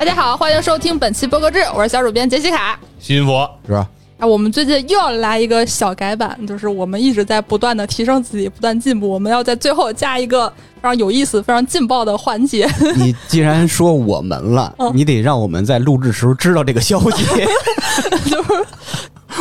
[0.00, 2.80] 大家好，欢迎收听本期播客志，我是小主编杰西卡。
[2.98, 3.86] 新佛是吧？
[4.20, 9.08] 啊，我们最近又要来一个小改版，就是我们一直在不断的提升自己，不断进步。
[9.08, 12.68] 我们要在最后加一个非常有意思、非常劲爆的环节。
[12.96, 17.24] 你既然说我们了，嗯你得让我们在录制时候知道这个消息
[18.30, 18.50] 就是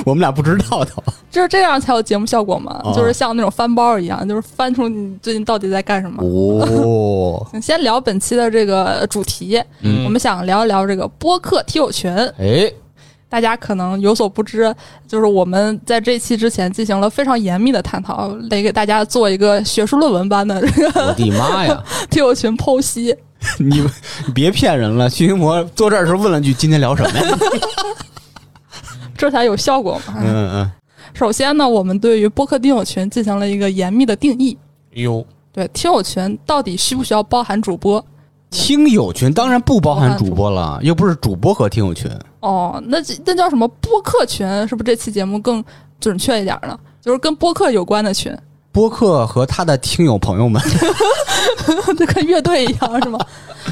[0.05, 0.91] 我们俩不知道的。
[1.29, 6.23] 就是这样才有节目效果嘛，哦就是像那种翻包一样，就是翻出你最近到底在干什么。
[6.23, 12.09] 哦，先聊本期的这个主题，嗯我们想聊一聊这个播客听友群。
[12.39, 12.71] 哎，
[13.29, 14.75] 大家可能有所不知，
[15.07, 21.83] 就是我们在这期之前进行了非常严密的探讨，得给大家做一个学术论文般的这个我的妈呀！
[22.09, 23.15] 听友群剖析。
[23.57, 23.79] 你
[24.25, 25.09] 你别骗人了。
[25.09, 27.37] 徐云魔坐这儿的时候问了句：“今天聊什么呀
[29.15, 30.71] 这才有效果嘛。？”嗯嗯，
[31.13, 34.57] 首先呢，我们对于播客听友群进行了一个严密的定义。
[34.91, 38.03] 有，对，听友群到底需不需要包含主播？
[38.49, 42.11] 听友群当然不包含主播了，又不是主播和听友群。
[42.39, 44.47] 哦，那这那叫什么播客群？
[44.67, 45.63] 是不是这期节目更
[45.99, 46.77] 准确一点呢？
[47.01, 48.35] 就是跟播客有关的群，
[48.71, 50.61] 播客和他的听友朋友们，
[51.97, 53.19] 就跟乐队一样，是吗？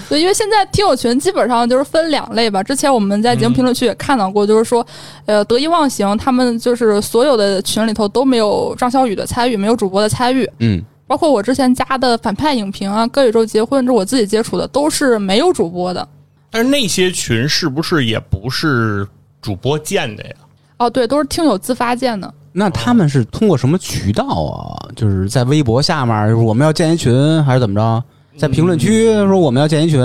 [0.10, 2.62] 对，因为现在听友群基本上就是分两类吧。
[2.62, 4.86] 之前我们在节目评论区也看到过，就是说，
[5.26, 10.50] 呃，得意忘形他们就是所有的群里头都没有张小雨的参与，没有主播的参与。
[10.60, 16.08] 嗯，包括我之前加的反派影评啊、歌宇宙结婚，这我自己接触的都是没有主播的。
[16.50, 19.08] 但是那些群是不是也不是
[19.42, 20.36] 主播建的呀？
[20.78, 22.34] 哦，对，都是听友自发建的。
[22.52, 24.78] 那他们是通过什么渠道啊？
[24.96, 28.04] 就是在微博下面，就是我们要建一群，还是怎么着？
[28.38, 30.00] 在评论区说我们要建一群，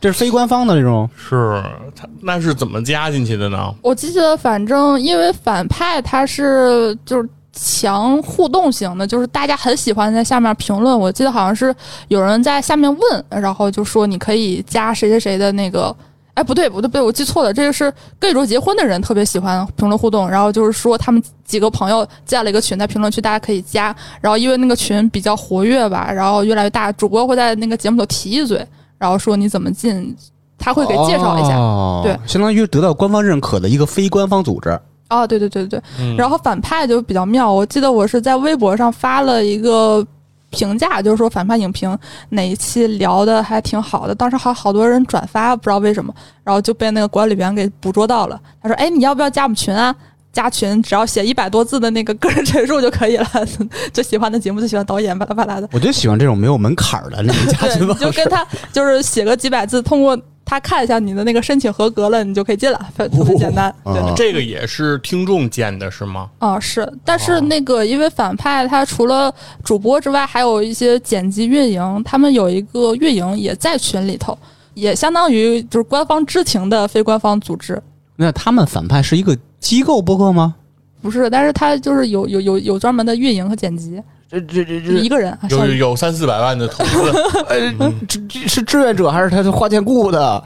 [0.00, 1.08] 这是非官方的这种。
[1.16, 1.62] 是
[1.94, 3.74] 他那是怎么加进去的呢？
[3.82, 7.28] 我记得，反正因为反派他是就是
[7.58, 10.96] 强互动型的，就是大家很喜欢在下面评论。
[10.96, 11.74] 我记得好像是
[12.08, 15.94] 有人在下面问，然后就说你可以加谁谁谁的那个。
[16.34, 17.50] 哎，不对，不对，不对，我记错了。
[17.50, 23.86] 这个是跟宇宙结婚的人特别喜欢评论互动，然后就是说他们几个朋友建了一个群，在评论区大家可以加。
[24.20, 28.62] 然后因为那个群比较活跃吧，然后越来越大，主播会在那个节目里头提一嘴，
[28.98, 30.14] 然后说你怎么进，
[30.58, 31.56] 他会给介绍一下。
[31.56, 34.78] 哦、对，相当于得到官方认可的一个非官方组织。
[35.08, 40.04] 哦，对对对对对，嗯然后反派就比较妙，我记得我是在微博上发了一个
[40.50, 41.96] 评价，就是说反派影评
[42.30, 48.40] 哪一期聊的还挺好的，当时还好多人转发，不知道为什么，然后就被那个管理员给捕捉到了。
[48.62, 49.94] 他说：“哎，你要不要加我们群啊？
[50.32, 53.26] 加群只要写一百多字的那个个人陈述就可以了。
[53.90, 55.68] 最喜欢的节目，最喜欢导演，巴拉巴拉的。
[55.72, 58.04] 我就喜欢这种没有门槛儿的那种加，群方式。
[58.04, 60.14] 你就跟他就是写个几百字，通过
[60.48, 63.74] 他看一下你的那个申请合格了，你就可以进了，特特别简单。
[63.84, 63.98] 对。
[63.98, 66.30] 啊这个也是听众建的是吗？
[66.38, 69.34] 啊、是，但是哦那个因为反派他除了
[69.64, 74.38] 主播之外，还有一些剪辑运营，他们有一个运营也在群里头，
[74.74, 77.82] 也相当于就是官方知情的非官方组织，
[78.14, 80.54] 那他们反派是一个机构播客吗？
[81.02, 87.12] 不是，但是他就是有有有有专门的运营和剪辑，这这这这一个人啊，有有三四百万的投资，
[88.08, 90.42] 这这是志愿者还是他是花钱雇的？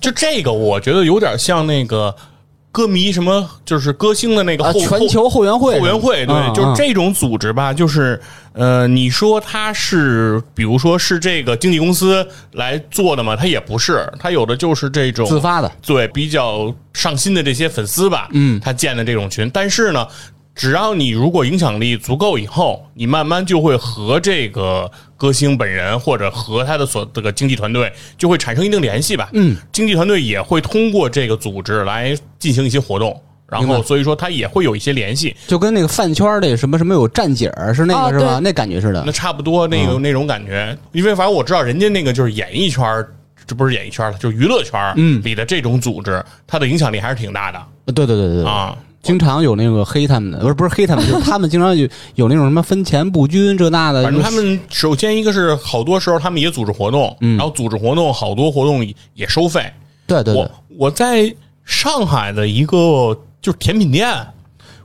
[0.00, 2.14] 就这个我觉得有点像那个
[2.72, 8.18] 歌迷什么，就是歌星的那个啊，后全球后援会，后援会，对，嗯就是这种组织吧，就是
[8.54, 13.36] 呃，你说他是，比如说是这个经纪公司来做的吗？
[13.36, 15.70] 他也不是，他有的就是这种自发的。
[15.84, 20.06] 对比较上心的这些粉丝吧，嗯他建的这种群，但是呢。
[20.60, 29.30] 只要你如果影响力足够以后，你慢慢就会和这个歌星本人或者和他的所这个经纪团队就会产生一定联系吧。
[29.32, 35.34] 嗯，经纪团队也会通过这个组织来进行一些活动，然后所以说他也会有一些联系。
[35.46, 38.34] 就跟那个饭圈儿里什么什么有站姐儿是那哦个是吧？
[38.34, 39.10] 对那感觉似的那。
[39.10, 43.10] 差不多那个、那种感觉，因为反正我知道人家那个就是演艺圈儿，
[43.46, 48.76] 这不是演艺圈儿了，就是娱乐圈儿嗯里的这种组织，它的影响力还是挺大的对对对对对，啊。
[49.02, 54.02] 经常有那个黑他们的，不是不是黑他们，就是他们经常有有那种什么分钱不均这那的。
[54.02, 59.72] 反正他们首先一个是好多时候他们也组织活动，嗯然后组织活动好多活动也收费。
[60.06, 64.12] 对对对我，我在上海的一个就是甜品店，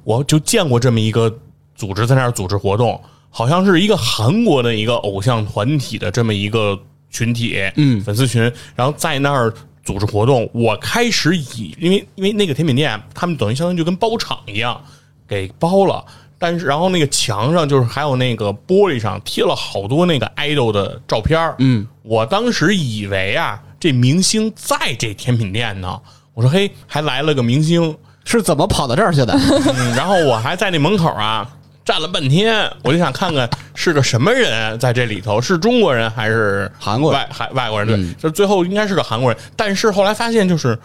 [0.04, 1.34] 我就见过这么一个
[1.76, 6.80] 组织在那儿组织活动，好像是一个韩国的一个偶像团体的这么一个
[7.10, 8.42] 群体，嗯粉丝群，
[8.76, 9.52] 然后在那儿
[9.86, 10.50] 组织活动。
[10.54, 14.82] 我开始以因为因为那个甜品店，他们等于相当于就跟包场一样
[15.26, 16.04] 给包了。
[16.38, 25.98] 但是，然后那个墙上就是还有那个玻璃上贴了好多那个 idol 的照片儿嗯，我当时以为啊，这明星在这甜品店呢。
[26.34, 29.34] 我说嘿，还来了个明星，是怎么跑到这儿去的？
[29.34, 31.50] 嗯，然后我还在那门口啊
[31.86, 37.88] 站了半天，我就想看看是个什么人在这里头，是中国人还是韩国人外还外国人？
[37.88, 40.78] 对，嗯就最后应该是个韩国人，但是后来发现就是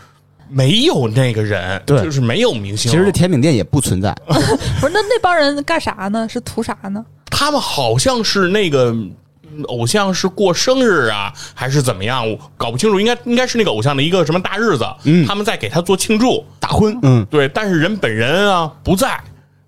[0.49, 2.93] 没有那个人，对就是没有明星。
[2.93, 6.29] 其实这甜品店也不存在， 不是那那帮人干啥呢？
[6.29, 7.05] 是图啥呢？
[7.31, 8.91] 他们好像是那个。
[8.91, 9.12] 嗯
[9.67, 12.26] 偶像是过生日啊，还是怎么样？
[12.31, 19.20] 我搞不清楚，应该应该是那个偶像的一个什么大日子，嗯他们在给他做庆祝，大婚，嗯，对，但是人本人啊不在，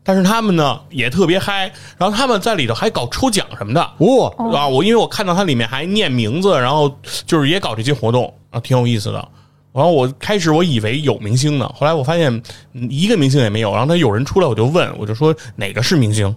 [0.04, 3.80] 但是他们呢也特别嗨，然后他们在里头还搞抽奖什么的。
[3.98, 6.92] 哦、啊，我因为我看到它里面还念名字，然后
[7.26, 9.28] 就是也搞这些活动啊，挺有意思的。
[9.72, 12.30] 然后我开始我以为有明星呢，后来我发现
[12.72, 13.72] 嗯一个明星也没有。
[13.72, 16.34] 然后他有人出来，我就问，我就说哪个是明星？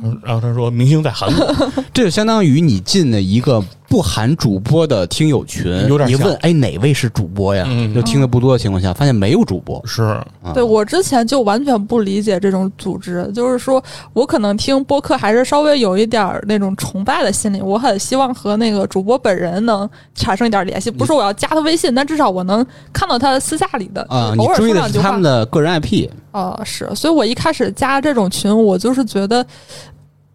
[0.00, 1.46] 嗯然后他说明星在韩国，
[1.92, 7.64] 这就相当于你进了一个不含主播的听友群，有点像你问哎哪位是主播呀？
[7.66, 13.82] 嗯就听的不多的情况下，发现没有主播，是啊对我之前就完全不理解这种组织，就是说
[14.12, 25.22] 我可能听播客还是稍微有一点儿那种崇拜的心理，我很希望和那个主播本人能产生一点联系，不是我要加他微信，但至少我能看到他私下里的啊，你偶尔说追的是两句话他们。
[25.22, 29.44] 的个人 IP，呃，是，所以我一开始加这种群，我就是觉得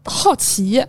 [0.06, 0.84] 好奇。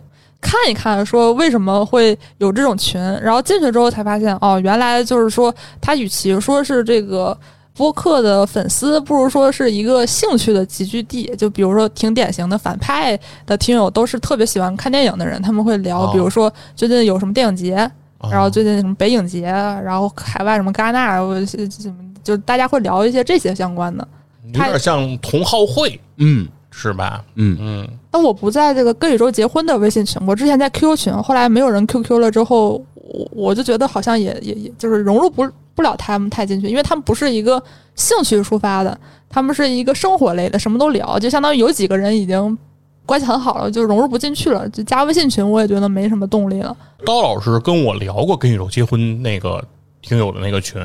[0.45, 7.35] 看一看，说为什么会有这种群，然后进去之后才发现，哦，原来就是说，他与其说是这个
[7.73, 11.25] 播客的粉丝，不如说是一个兴趣的集聚地。
[11.35, 17.73] 就比如说，挺典型的反派的听友都是特别喜欢看电影的人，他们会聊，哦比如说最近有什么电影节，
[18.19, 19.41] 啊然后最近什么北影节，
[19.83, 24.07] 然后海外什么戛纳，什么，就大家会聊一些这些相关的。
[24.43, 27.23] 有点像同好会嗯是吧？
[27.35, 37.63] 嗯，嗯，那我不在这个跟宇宙结婚的微信群，我之前在 QQ 群，后来没有人 QQ 了之后，我我就觉得好像也也也就是融入不不了他们太进去，因为他们不是一个
[37.95, 38.99] 兴趣出发的，
[39.29, 42.57] 他们是一个生活类的，什么都聊，就相当于有几个人已经
[43.05, 46.75] 关系很好了，就融入不进去了，就加微信群我也觉得没什么动力了。
[47.05, 49.63] 刀老师跟我聊过跟宇宙结婚那个
[50.01, 50.81] 听友的那个群，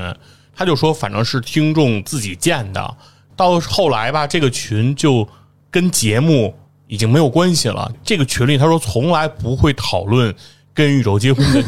[0.55, 2.95] 他就说反正是听众自己建的，
[3.35, 5.27] 到后来吧，这个群就
[5.71, 6.55] 跟节目
[6.87, 7.91] 已经没有关系了。
[8.03, 10.35] 这个群里他说从来不会讨论
[10.75, 11.63] 跟宇宙结婚的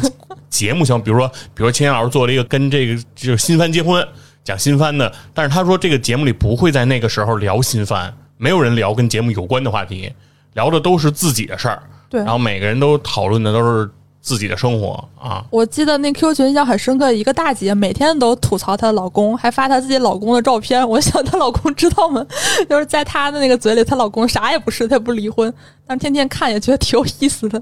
[0.49, 4.05] 节目相，比如说，比如说秦岩老师做了一个跟这个就是新番结婚
[4.43, 10.11] 讲新番的，但是他说这个节目里不会在那个时候聊新番，没有人聊跟节目有关的话题，
[10.53, 11.81] 聊的都是自己的事儿。
[12.09, 13.89] 对然后每个人都讨论的都是
[14.23, 15.45] 自己的生活啊。
[15.51, 20.87] 我记得那 QQ 群印象很深刻，一个大姐每天都吐槽她的老公，还发她自己老公的照片。
[20.89, 22.25] 我想她老公知道吗？
[22.67, 25.53] 就是在她的那个嘴里，她老公啥也不是，她也不离婚，
[25.85, 27.61] 但是天天看也觉得挺有意思的。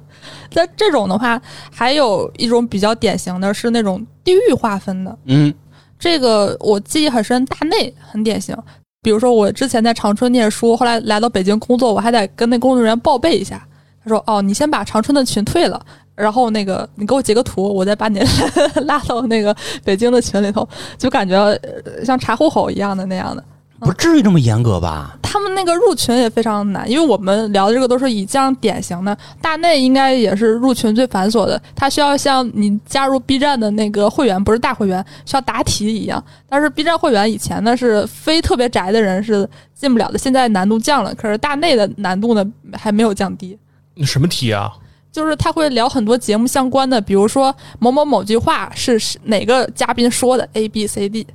[0.52, 1.42] 在这种的话，
[1.72, 5.52] 还有一种比较典型的是那种地域划分的，嗯，
[5.98, 8.56] 这个我记忆很深，大内很典型。
[9.04, 13.68] 比如说我之前在长春念书，后来来到北京工作，我还得跟那工作人员报备一下。
[14.04, 15.84] 他说：“哦，你先把长春的群退了，
[16.22, 18.20] 然后那个你给我截个图，我再把你
[18.86, 23.44] 拉到那个北京的群里头，就感觉呃像查户口一样的那样的。
[23.80, 25.18] 不至于这么严格吧？
[25.24, 36.24] 他们那个入群也非常难，因为我们聊的这个都是以这样典型的，大内应该也是入群最繁琐的，他需要像你加入 B 站的那个会员，不是大会员，需要答题一样。
[36.48, 43.58] 但是 B 站会员以前呢是非特别宅的人是进不了的，现在难度降了，可是大内的难度呢还没有降低。
[43.96, 44.72] 那什么题啊？
[45.12, 51.28] 就是他会聊很多节目相关的，比如说某某某句话是是哪个嘉宾说的 A B C D，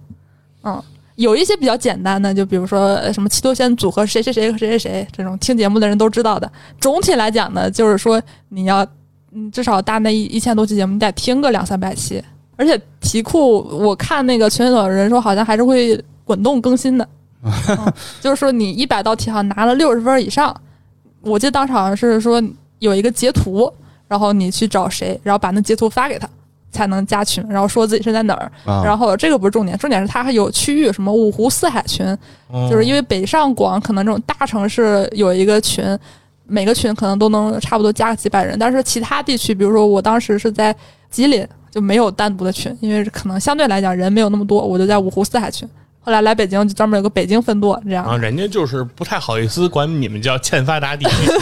[0.63, 0.83] 嗯，
[1.17, 6.51] 有一些比较简单的，就比如说呃什么七多仙组合谁谁谁和谁谁谁这种听节目的人都知道的。
[6.81, 8.87] 总体来讲呢，就是说你要
[9.33, 12.23] 嗯至少大那一一千多期节目，你得听个两三百期，
[12.57, 17.07] 而且题库我看那个群里头的人说好像还是会滚动更新的，
[17.43, 17.53] 嗯、
[18.23, 20.59] 就是说你一百道题好像拿了六十分以上，
[21.21, 22.43] 我记得当时好像是说
[22.79, 23.73] 有一个截图，
[24.09, 26.29] 然后你去找谁，然后把那截图发给他，
[26.71, 28.51] 才能加群，然后说自己是在哪儿。
[28.65, 32.07] 啊，然后这个不是重点，重点是它还有区域，什么五湖四海群，
[32.71, 35.99] 就是因为北上广可能这种大城市有一个群，
[36.47, 40.75] 每个群可能都能差不多加个几百人，但是其他地区，比如说我当时是在
[41.11, 45.69] 吉林，就没有单独的群，因为可能相对来讲人没有那么多，我就在五湖四海群。
[46.07, 51.33] 后来来北京就专门有个北京分舵，这样、啊，人家就是不太好意思管你们叫欠发达地区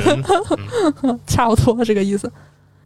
[1.03, 2.33] 嗯，差不多这个意思。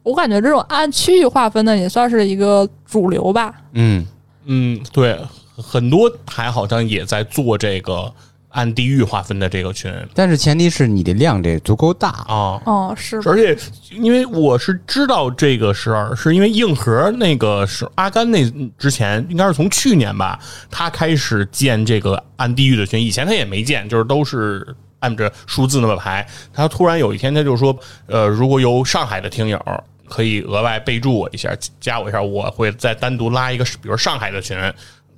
[0.03, 3.53] 我感觉这种按区域划分的也算是一个主流吧。
[3.71, 4.05] 嗯，
[4.43, 5.17] 嗯，对，
[5.55, 8.11] 很多台好像也在做这个
[8.49, 12.09] 按地域划分的这个群但是前提是你的量得足够大。
[12.09, 12.61] 啊。
[12.65, 13.57] 哦，是而且，
[13.91, 18.43] 因为我是知道这个事儿，是因为硬核那个是阿甘那
[18.77, 20.39] 之前，应该是从去年吧，
[20.69, 26.27] 他开始建这个按地域的群，以前他也没建，就是都是按着数字那么排。
[26.53, 27.77] 他突然有一天他就说，
[28.07, 29.59] 呃，如果有上海的听友。
[30.11, 34.57] 可以额外备注我一下，加我一下，我会再单独拉一个，比如上海的群，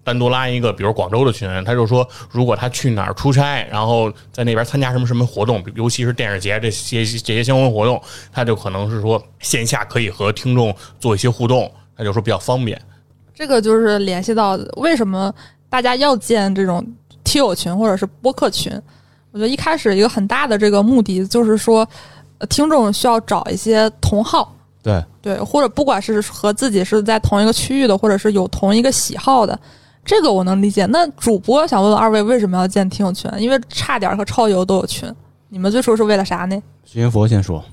[0.03, 1.47] 单独拉一个，比如广州的群。
[1.63, 12.79] 他就说，如果他去哪儿出差，然后在那边参加什么什么活动，尤其是电视节这些这些相关活动，他就可能是说线下可以和听众做一些互动，他就说比较方便。
[13.33, 15.33] 这个就是联系到为什么
[15.69, 16.85] 大家要建这种
[17.23, 18.71] 听友群或者是播客群。
[19.31, 21.87] 我觉得一开始一个很大的这个目的就是说，
[22.49, 24.55] 听众需要找一些同好。
[24.83, 29.57] 对对，或者不管是和自己是在同一个区域的，或者是有同一个喜好的，
[30.03, 30.85] 这个我能理解。
[30.87, 33.29] 那主播想问问二位，为什么要建听友群？
[33.37, 35.13] 因为差点和超游都有群，
[35.49, 36.61] 你们最初是为了啥呢？
[36.83, 37.63] 徐云佛先说，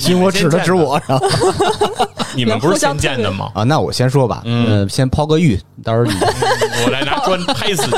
[0.00, 1.26] 徐云佛指的指我，然 后
[2.34, 3.50] 你们不是先建的吗？
[3.54, 6.12] 啊，那我先说吧，嗯，先抛个玉，到时候你
[6.84, 7.96] 我来拿砖拍死你。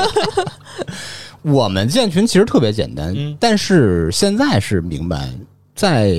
[1.51, 5.29] 我们建群其实特别简单，但是现在是明白
[5.75, 6.13] 在。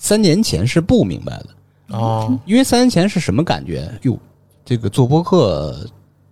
[0.00, 1.46] 三年前是不明白的
[1.88, 3.90] 哦，因为三年前是什么感觉？
[4.02, 4.16] 哟，
[4.64, 5.76] 这个做播客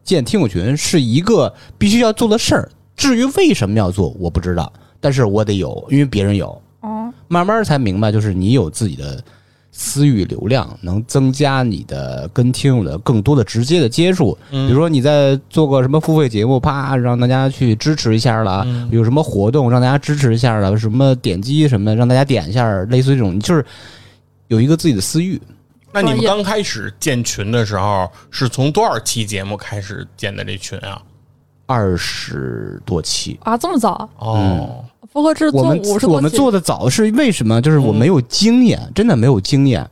[0.07, 2.71] 建听友群是一个必须要做的事儿。
[2.97, 6.47] 至于为什么要做，我不知道，但是我得有，因为别人有。
[6.81, 9.23] 哦，慢慢才明白，就是你有自己的。
[9.79, 23.63] 私域流量能增加你的跟听友的更多的直接的接触，比如说你在做个什么付费节目，啪让大家去支持一下了，有什么活动让大家支持一下了，什么点击什么让大家点一下，类似于这种，就是
[24.49, 25.39] 有一个自己的私域。
[26.03, 31.01] 那你们刚开始建群的时候，是从多少期节目开始建的这群啊？
[31.67, 34.85] 二十多期啊，这么早哦。
[35.13, 37.61] 播客制我们我们做的早是为什么？
[37.63, 39.89] 就是我没有经验，真的没有经验。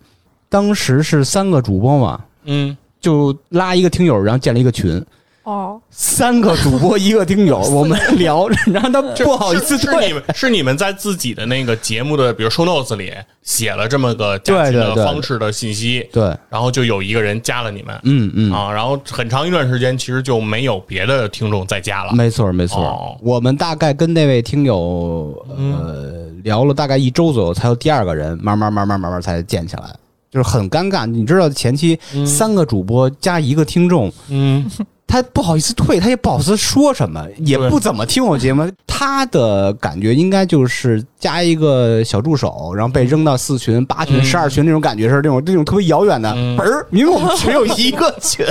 [0.49, 5.04] 当时是三个主播嘛，嗯，就拉一个听友，然后建了一个群。
[5.45, 18.53] 哦，三个主播一个听友，我们聊，然后他不好意思是你们是你们在自己的那个节目的，比如 show notes 里写了这么个加群的方式的信息，对，然后就有一个人加了你们，嗯嗯。
[18.53, 29.95] 啊，然后很长一段时间其实就没有别的听众再加了，没错没错，我们大概跟那位听友呃聊了大概一周左右，才有第二个人慢慢慢慢慢慢才建起来，
[30.35, 34.69] 就是很尴尬，你知道前期三个主播加一个听众，嗯。
[35.07, 38.69] 他不好意思退，他也不好意思说什么，也不怎么听我节目。
[38.85, 46.31] 他的感觉应该就是加一个小助手，然后被扔到四群、八群、十二群那种感觉是那种那种特别遥远的。
[46.59, 48.45] 儿，因为我们只有一个群，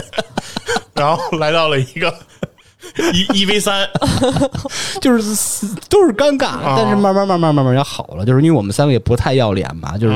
[0.96, 2.13] 然后来到了一个。
[3.14, 3.88] 一一 v 三，
[5.02, 10.16] 就是都是尴尬，但是慢慢慢慢慢慢也好了，就是因为我们三个也不太要脸嘛，就是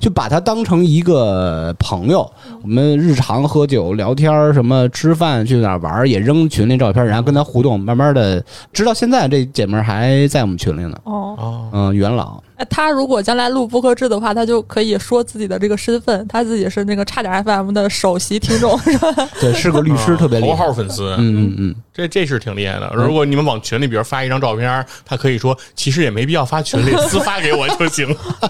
[0.00, 2.30] 就把他当成一个朋友，
[2.62, 10.98] 我们日常喝酒聊天什么吃饭去哪玩也扔群里照片，然后跟他互动，慢慢的，直到现在这姐们还在我们群里呢。
[11.04, 12.42] 哦，嗯，元老。
[12.68, 19.08] 他如果将来录播客制的话，他就可以说自己的这个身份，他自己是那个差点 FM 的首席听众，是吧？
[19.40, 21.14] 对，是个律师，特别厉害，头号粉丝。
[21.18, 22.90] 嗯嗯嗯，这这是挺厉害的。
[22.96, 28.08] 如果你们往群里，比如发一张照片，他可以说，其实也没必要发群里，私发给我就行。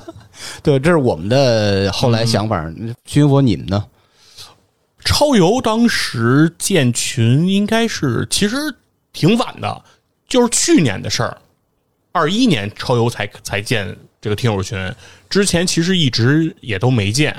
[0.63, 2.65] 对，这是我们的后来想法。
[3.05, 3.85] 军佛，你们呢？
[5.05, 8.57] 超游当时建群应该是其实
[9.13, 9.85] 挺晚的，
[10.29, 11.39] 就是去年的事儿。
[12.13, 14.93] 二一年超游才才建这个听友群，
[15.31, 17.35] 之前其实一直也都没建。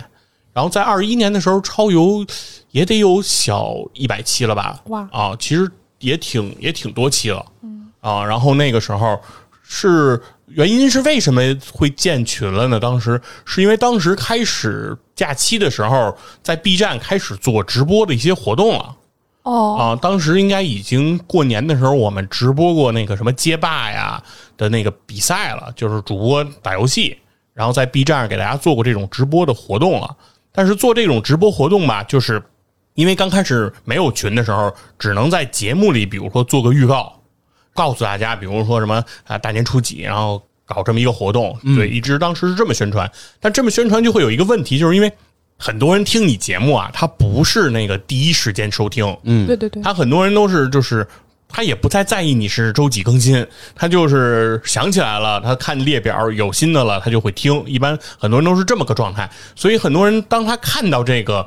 [0.53, 2.25] 然后在二一年的时候，超游
[2.71, 4.81] 也得有小一百期了吧？
[4.85, 7.45] 哇啊，其实也挺也挺多期了。
[7.61, 9.21] 嗯啊，然后那个时候
[9.61, 11.41] 是原因是为什么
[11.71, 12.79] 会建群了呢？
[12.79, 18.95] 当时是因为当时开始假期的时候，在 B 站开始做直播的一些活动了。
[19.43, 24.21] 哦啊，当时应该已经过年的时候，我们直播过那个什么街霸呀
[24.57, 27.17] 的那个比赛了，就是主播打游戏，
[27.53, 30.15] 然后在 B 站上给大家做过这种直播的活动了。
[30.51, 32.43] 但是做这种直播活动吧，就是
[32.95, 37.18] 因为刚开始没有群的时候，只能在节目里，比如说做个预告，
[37.79, 43.09] 告诉大家，比如说什么啊大年初几，然后搞这么一个活动，对，一直当时是这么宣传。
[43.39, 45.12] 但这么宣传就会有一个问题，就是因为。
[45.62, 51.05] 很多人听你节目啊，他不是那个第一时间收听，嗯，对对对，他很多人都是就是
[51.50, 53.45] 他也不太在意你是周几更新，
[53.75, 57.62] 他就是想起来了，他看列表有新的了，他就会听。
[57.67, 61.45] 一般很多人都是这么个状态，所以很多人当他看到这个。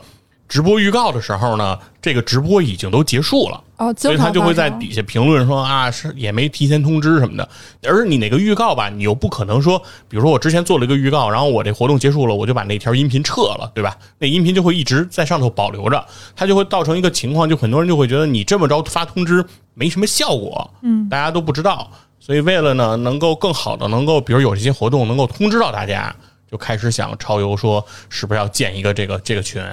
[0.49, 7.49] 直播预告的时候呢，这个直播已经都结束了，哦，所以他就会在底下评论说啊，是也没提前通知什么的。
[7.85, 13.97] 而你那个预告吧，你又不可能说，比如说我之前做了一个预告，然后我这活动结束了，我就把那条音频撤了，对吧？
[14.19, 16.05] 那音频就会一直在上头保留着，
[16.37, 21.91] 它就会造成一个情况，就很多人就会觉得你这么着发通知没什么效果，嗯，大家都不知道。
[22.21, 26.15] 所以为了呢，能够更好的能够，比如有这些活动能够通知到大家，
[26.51, 29.65] 就开始想超游说是不是要建一个这个这个群。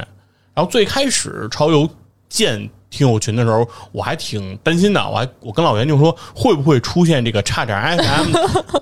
[0.59, 1.89] 然后最开始超游
[2.27, 8.33] 建听友群的时候，我还挺担心的，我还我跟老袁就说会不会出现这个差点 FM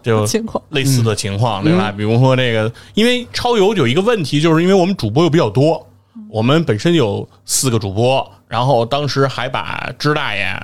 [0.01, 1.93] 就情况类似的情况，对吧？
[1.96, 5.88] 比如说这个，因为超游有一个问题，就是因为我们主播又比较多，
[6.31, 10.60] 我们本身有四个主播，然后当时还把支大爷。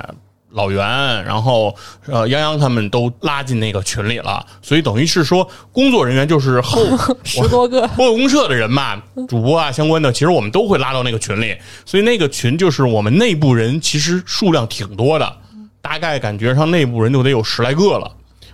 [0.53, 6.81] 老袁，然后呃，泱泱他们都拉进那个群里了，所以等于是说，工作人员就是后
[7.23, 15.37] 十多个 播客公社的人嘛，主播啊相关的，其实我们都会拉到那个群里，所以那个群就是我们内部人，其实数量挺多的，
[15.81, 18.11] 大概感觉上内部人就得有十来个了。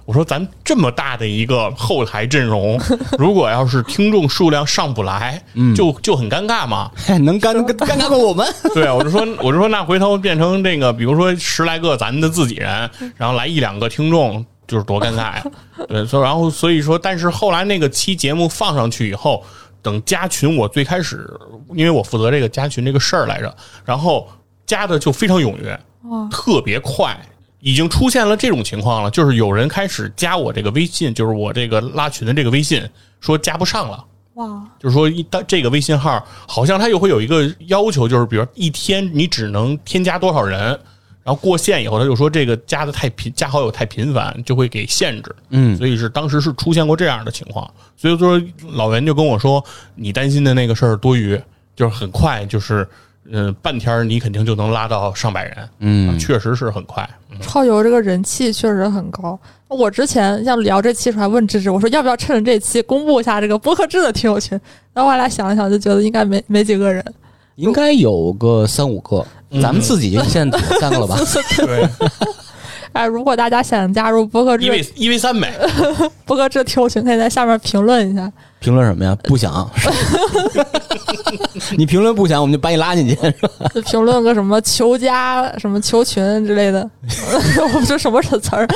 [0.09, 2.81] 我说咱这么大的一个后台阵容，
[3.19, 5.39] 如果要是听众数量上不来，
[5.75, 6.89] 就就很尴尬嘛。
[7.21, 8.43] 能尴尴尴尬过我们？
[8.73, 15.45] 对啊，我就说，我就说，那回头变成这个，比如说十来个咱们的自己人，然后来一两个听众，就是多尴尬呀。
[15.87, 19.45] 对，所以然后所以说，但是后来那个期节目放上去以后，
[19.83, 21.31] 等加群，我最开始
[21.75, 24.27] 因为我负责这个加群这个事儿来着，然后
[24.65, 25.79] 加的就非常踊跃，
[26.31, 27.15] 特别快。
[27.61, 32.81] 已经出现了这种情况了，就是有人开始加我这个微信，就是我这个拉群的这个微信，
[33.19, 34.05] 说加不上了。
[34.35, 34.65] 哇！
[34.79, 40.59] 就是说一当这个微信号，好像他又会有一个要求，就是比如一天你只能添加多少人，
[41.23, 45.35] 然后过线以后，他就说这个加的太频，加好友太频繁，就会给限制。
[45.49, 49.61] 嗯，所以是当时是出现过这样的情况，所以说老袁就跟我说，
[49.95, 51.37] 你担心的那个事儿多余，
[51.75, 52.87] 就是很快就是。
[53.31, 57.07] 嗯，半天你肯定就能拉到上百人，嗯，确实是很快。
[57.41, 59.39] 超游这个人气确实很高。
[59.67, 64.59] 我之前像聊这期时候还问芝芝，我说要不要趁着这期公布一下这个播客制的听友群？
[64.93, 67.05] 然后我俩想了想，就觉得应该没没几个人，
[67.55, 69.25] 应该有个三五个，
[69.61, 71.17] 咱们自己就现在 三个了吧？
[71.57, 71.87] 对。
[72.93, 75.53] 哎，如果大家想加入播客制，一 v 一 v 三呗，
[76.25, 78.31] 播客这听友群可以在下面评论一下。
[78.59, 79.15] 评论什么呀？
[79.23, 79.69] 不想。
[81.77, 83.15] 你评论不想，我们就把你拉进去。
[83.85, 86.89] 评论个什么求加、什么求群之类的，
[87.73, 88.67] 我说什么词儿？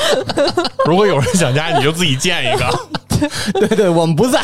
[0.85, 2.79] 如果有人想加，你就自己建一个。
[3.53, 4.39] 对对，我们不在。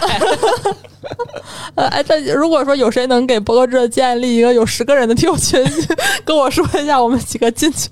[1.75, 5.63] 哎，这如果说有谁能给博客志建立一个有十个人的听友群，
[6.25, 7.89] 跟我说一下，我们几个进去。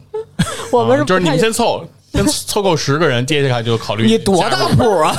[0.72, 5.16] 我们是就是你们先凑，先凑够十个人，接下来就考虑你多大谱啊？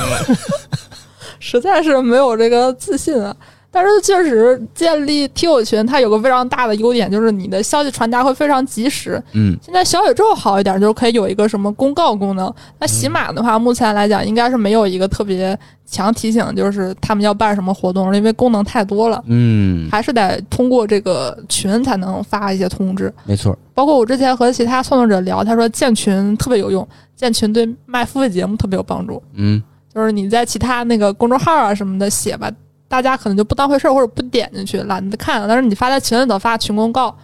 [1.40, 3.34] 实在是没有这个自信啊。
[3.70, 9.22] 但是确实建立听友群，它有个非常大的优点，就是你的消息传达会非常及时。
[9.32, 12.52] 嗯，现在小宇宙好一点，就是可以有一个什么公告功能。
[12.80, 19.22] 那喜马的话，目前来讲应该是没有一个特别强提醒，就是他们要办什么活动，因为功能太多了。
[19.26, 23.12] 嗯，还是得通过这个群才能发一些通知。
[23.26, 29.22] 没错，包括我之前和其他创作者聊，他说建群特别有用，建群对卖付费节目特别有帮助。
[29.34, 29.62] 嗯，
[29.94, 32.50] 就是你在其他那个公众号啊什么的写吧。
[32.88, 35.46] 大家可能就不当回事儿，或者不点进去，懒得看。
[35.46, 37.14] 但是你发在群里头发群公告，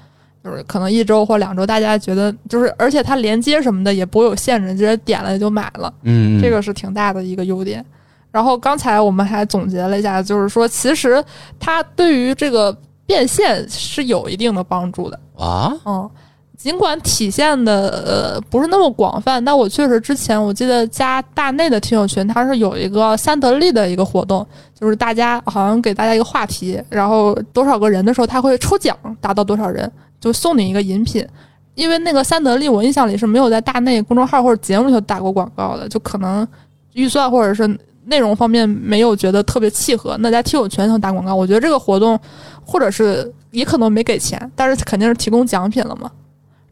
[0.45, 5.93] 就是可能一周或两周，大家觉得就是，而且它连接什么的也不会有限制，直接点了就买了。
[6.03, 7.85] 嗯，这个是挺大的一个优点。
[8.31, 11.25] 然后刚才我们还总结了一下，就是说其实
[11.59, 15.73] 它对于这个变现是有一定的帮助的啊。
[15.85, 16.11] 嗯。
[16.57, 24.47] 尽管体现的呃不是那么广泛，但我确实之前我记得加大内的听友群，它是有一个三得利的一个活动，
[24.79, 29.91] 就是大家好像给大家一个话题，然后多少个人的时候，他会抽奖，达到多少人
[30.21, 31.27] 就送你一个饮品。
[31.75, 36.47] 因为那个三得利，我印象里是没有在大内公众号或者节目里头打过广告的，就可能
[36.93, 37.67] 预算或者是
[38.05, 40.17] 内容方面没有觉得特别契合。
[40.21, 42.17] 那在听友群头打广告，我觉得这个活动
[42.65, 46.09] 或者是也可能没给钱，但是肯定是提供奖品了嘛。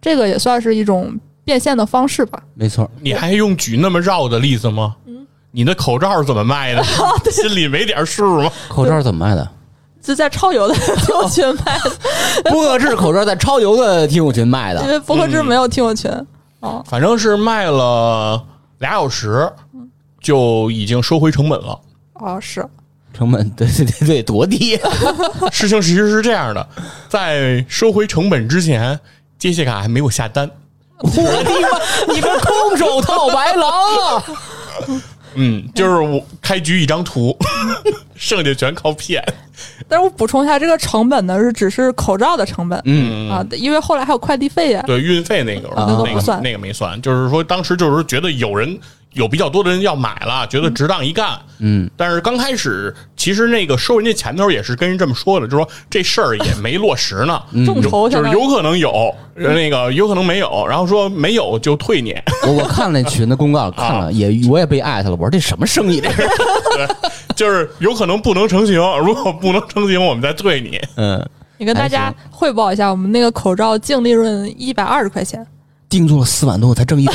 [0.02, 2.42] 这个也算是一种变现的方式吧。
[2.54, 4.96] 没错，你还用举那么绕的例子吗？
[5.06, 6.84] 嗯，你的口罩怎么卖的？
[7.30, 8.52] 心里没点数吗？
[8.68, 9.48] 口罩怎么卖的？
[10.02, 12.50] 就在超游的听友群卖的。
[12.50, 16.10] 播客制口罩在超游的听友群卖的，因为播客制没有听友群。
[16.58, 18.44] 哦，反正是卖了
[18.80, 19.48] 俩小时，
[20.20, 21.80] 就已经收回成本了。
[22.14, 22.66] 哦，是
[23.14, 24.76] 成本对对对对，多低。
[25.52, 26.68] 事情其实是这样的，
[27.08, 28.98] 在收回成本之前。
[29.42, 30.48] 机械卡还没有下单，
[31.02, 31.20] 我的
[31.60, 32.14] 妈！
[32.14, 34.24] 你们空手套白狼啊！
[35.34, 37.36] 嗯，就是我开局一张图，
[38.14, 39.20] 剩下全靠骗。
[39.88, 47.00] 但是我补充一下，这个成本呢是只是口罩的成本，嗯啊，因为后来还有快递费呀，对，运费那个那个不算，那个没算。
[47.02, 48.78] 就是说，当时就是觉得有人
[49.14, 51.38] 有比较多的人要买了，觉得值当一干。
[51.58, 62.14] 嗯，但是刚开始，其实那个收人家钱的时候也是跟人这么说的，就说这事儿也没落实呢，众筹就是有可能有，呃那个有可能没有，然后说没有就退你。
[62.46, 65.16] 我我看那群的公告看了，也我也被艾特了。
[65.16, 66.28] 我说这什么生意这是？
[67.36, 70.80] 就是有可能不能成型，如果不能成型，我们再退你。
[70.96, 71.24] 嗯，
[71.58, 75.46] 你跟大家汇报一下，我们那个口罩净利润一百二十块钱。
[75.98, 77.14] 定做了四万多，我才挣一百。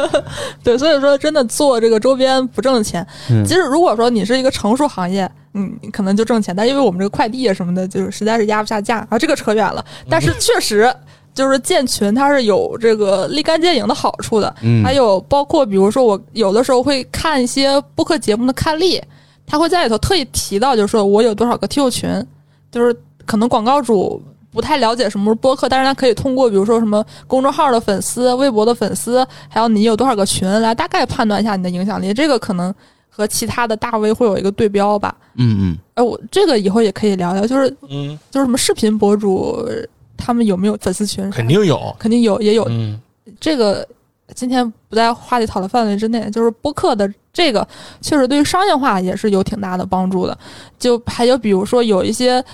[0.62, 3.06] 对，所以说真的做这个周边不挣钱。
[3.30, 9.84] 嗯其实如果说你是一个成熟行业，嗯，你可能就挣钱，但因为我们这个快递啊什么的，就是实在是压不下价啊，这个扯远了。
[10.08, 10.94] 但是确实。
[11.34, 19.00] 就是建群，它是有这个立竿见影的好处的，嗯还有包括比如说我有的时候会看一些播客节目的看例，
[19.46, 22.10] 他会在里头特意提到，就是说我有多少个听友群，
[22.72, 22.92] 就是
[23.24, 24.20] 可能广告主
[24.58, 32.12] 不太了解什么是播客，但是他可以通过比如说什么公众号的粉丝、微博的粉丝，还有你有多少个群，来大概判断一下你的影响力。
[32.12, 32.74] 这个可能
[33.08, 35.14] 和其他的大 V 会有一个对标吧。
[35.36, 39.64] 嗯嗯，哎，我这个以后也可以聊聊，就是嗯，就是什么视频博主
[40.16, 41.30] 他们有没有粉丝群？
[41.30, 41.94] 肯定有。
[42.00, 42.66] 肯定有，也有。
[42.68, 43.00] 嗯
[43.38, 43.86] 这个
[44.34, 47.66] 今天不在话题讨论范围之内，就是播客的这个
[48.00, 50.36] 确实对于商业化也是有挺大的帮助的。
[50.78, 52.44] 就还有比如说有一些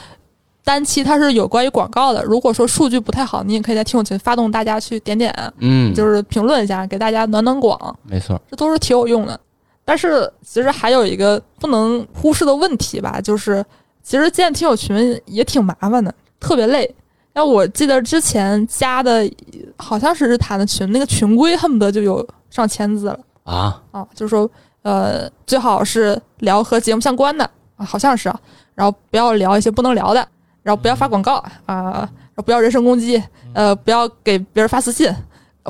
[0.65, 8.41] 单期它是有关于广告的，如果说数据不太好，你也可以在听友群发动大家去点点，嗯，就是评论一下，给大家暖暖广，没错。
[8.51, 9.39] 这都是挺有用的。
[9.85, 13.63] 但是其实还有一个不能忽视的问题吧，就是
[14.03, 16.93] 其实建听友群也挺麻烦的，特别累。
[17.35, 19.31] 那我记得之前加的
[19.77, 24.49] 好像是日坛的群，那个群规恨不得就有上千字了啊，啊，就是说
[24.83, 27.45] 呃最好是聊和节目相关的
[27.77, 28.41] 啊，好像是啊，
[28.75, 30.27] 然后不要聊一些不能聊的，
[30.65, 33.23] 然后不要发广告啊，然后不要人身攻击，
[33.53, 35.09] 呃，不要给别人发私信。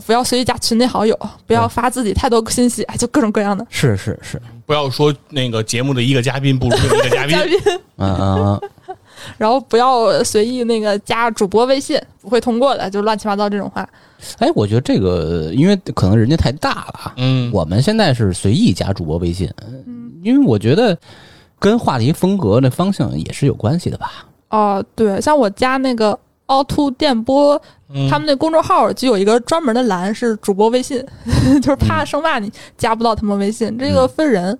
[0.07, 7.45] 不要随意加群内好友，不要发自己太多信息，哎，就各种各样的是是是，不要说那个节目的一个嘉宾不如另一个嘉宾 嘉。
[7.45, 7.53] 宾，
[7.99, 8.97] 嗯 嗯嗯，
[9.39, 13.89] 然后不要随意那个加主播微信，不会通过的，就乱七八糟这种话。
[14.39, 19.49] 哎，我觉得这个，因为可能人家太大了啊，嗯，我们现在是随意加主播微信，
[19.87, 20.99] 嗯因为我觉得
[21.61, 24.27] 跟话题风格的方向也是有关系的吧。
[24.51, 31.05] 哦、对，像我加那个凹凸电波，嗯他们那公众号就有一个专门的栏是主播微信，
[31.63, 34.57] 就是怕生怕你加不到他们微信，这个分人。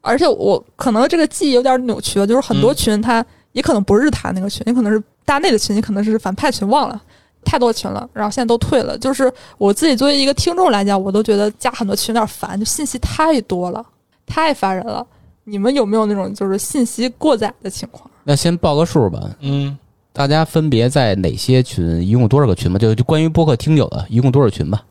[0.00, 7.02] 而且我可能这个记忆有点扭曲了，就是很多群它也可能不是他那个群，也可能是大内的群，也可能是反派群，忘了。
[7.44, 8.98] 太多群了，然后现在都退了。
[8.98, 13.84] 就是我自己作为一个听众来讲，我都觉得加很多群有点烦，就信息太多了，
[14.26, 15.06] 太烦人了。
[15.44, 18.10] 你们有没有那种就是信息过载的情况？
[18.28, 19.78] 那先报个数吧，嗯，
[20.12, 22.02] 大家分别在哪些群？
[22.04, 22.76] 一共多少个群吧？
[22.76, 24.82] 就就关于播客听友的，一共多少群吧？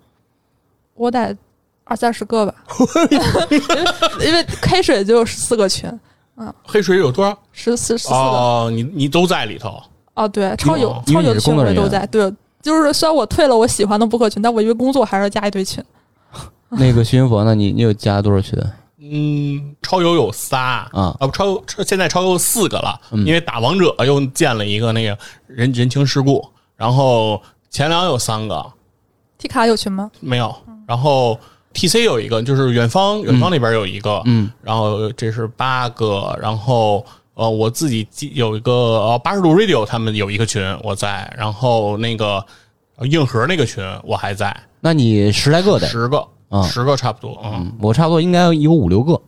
[0.93, 1.35] 我得
[1.83, 2.55] 二三十个吧，
[3.11, 5.89] 因为因为开水就有十四个群，
[6.37, 7.37] 嗯黑水有多少？
[7.51, 9.83] 十四十四个哦，你你都在里头。
[10.13, 15.83] 哦，对，超有因为你超有群是工作人员我都在，对，就是虽然我退了我喜欢的播客群，但我因为工作还是要加一堆群。
[16.69, 17.53] 那个徐云佛呢？
[17.53, 18.57] 你你有加多少群？
[19.11, 20.89] 嗯，超游有仨。
[20.91, 21.15] 啊。
[21.19, 23.25] 不超游现在超游四个了，嗯。
[23.25, 28.65] 因为打王者又建了一个那个人人情世故，然后前两有三个。
[29.37, 30.09] T 卡有群吗？
[30.21, 30.55] 没有，
[30.87, 31.37] 然后
[31.73, 42.43] TC 有一个，就是远方远方那边有一个，嗯，然后这是八个，然后呃我自己记有一个呃八十度 Radio 他们有一个群我在，然后那个
[42.95, 46.63] 呃硬核那个群我还在，那你十来个得，十个啊。
[46.63, 49.19] 十个差不多，嗯嗯，我差不多应该有五六个，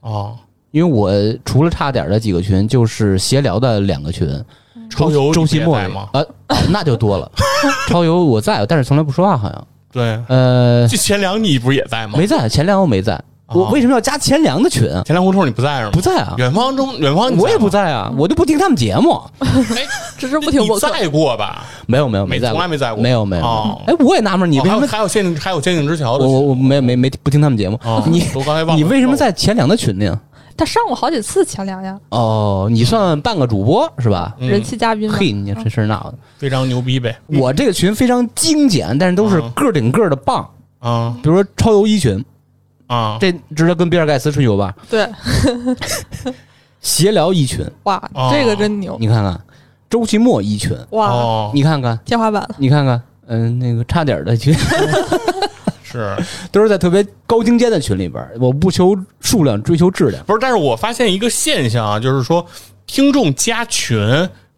[0.00, 0.36] 哦，
[0.70, 1.10] 因为我
[1.44, 4.28] 除了差点的几个群，就是闲聊的两个群，
[4.90, 6.08] 超游周期末不也在吗？
[6.70, 7.30] 那就多了。
[7.88, 9.66] 超游我在，但是从来不说话，好像。
[9.92, 12.18] 对，呃这钱粮你不是也在吗？
[12.18, 15.02] 没在，钱粮我没在，我哦为什么要加钱粮的群啊？
[15.04, 15.90] 钱粮胡同你不在是吗？
[15.92, 19.12] 不在啊，远方中远方我也不在在啊，我就不听他们节目。
[19.12, 19.22] 吗，
[19.76, 19.82] 哎，
[20.16, 20.88] 只是不听你播客。
[20.90, 21.64] 在过吧？
[21.86, 23.44] 没有没有没在，从来没在过没有没有。
[23.44, 24.92] 哦哎，我也纳闷，你为什么哦还有？
[24.92, 30.18] 还有限定还有限定之桥的我我我没没没不听他们节目哦，你我刚才忘了你为什么在钱粮的群里啊？
[30.56, 34.34] 他上过好几次钱粮呀，哦，你算半个主播是吧？
[34.38, 35.10] 嗯人气嘉宾。
[35.12, 36.14] 嘿，你这事儿闹的。
[36.38, 37.14] 非常牛逼呗？
[37.26, 40.48] 我这个群非常精简，但是都是嗯个顶个的棒。
[40.78, 42.24] 啊比如说超游一群，
[42.86, 44.74] 啊这值得跟比尔盖茨吹牛吧？
[44.90, 45.08] 对，
[46.80, 49.40] 闲聊一群，哇，哦这个真牛你看看，
[49.88, 52.54] 周奇墨一群，哇，哦，你看看，天花板了。
[52.58, 54.52] 你看看，嗯、那个差点的群，
[55.82, 56.16] 是
[56.52, 58.22] 都是在特别高精尖的群里边。
[58.38, 60.22] 我不求数量，追求质量。
[60.24, 60.38] 不是？
[60.40, 62.44] 但是我发现一个现象啊，就是说
[62.86, 63.96] 听众加群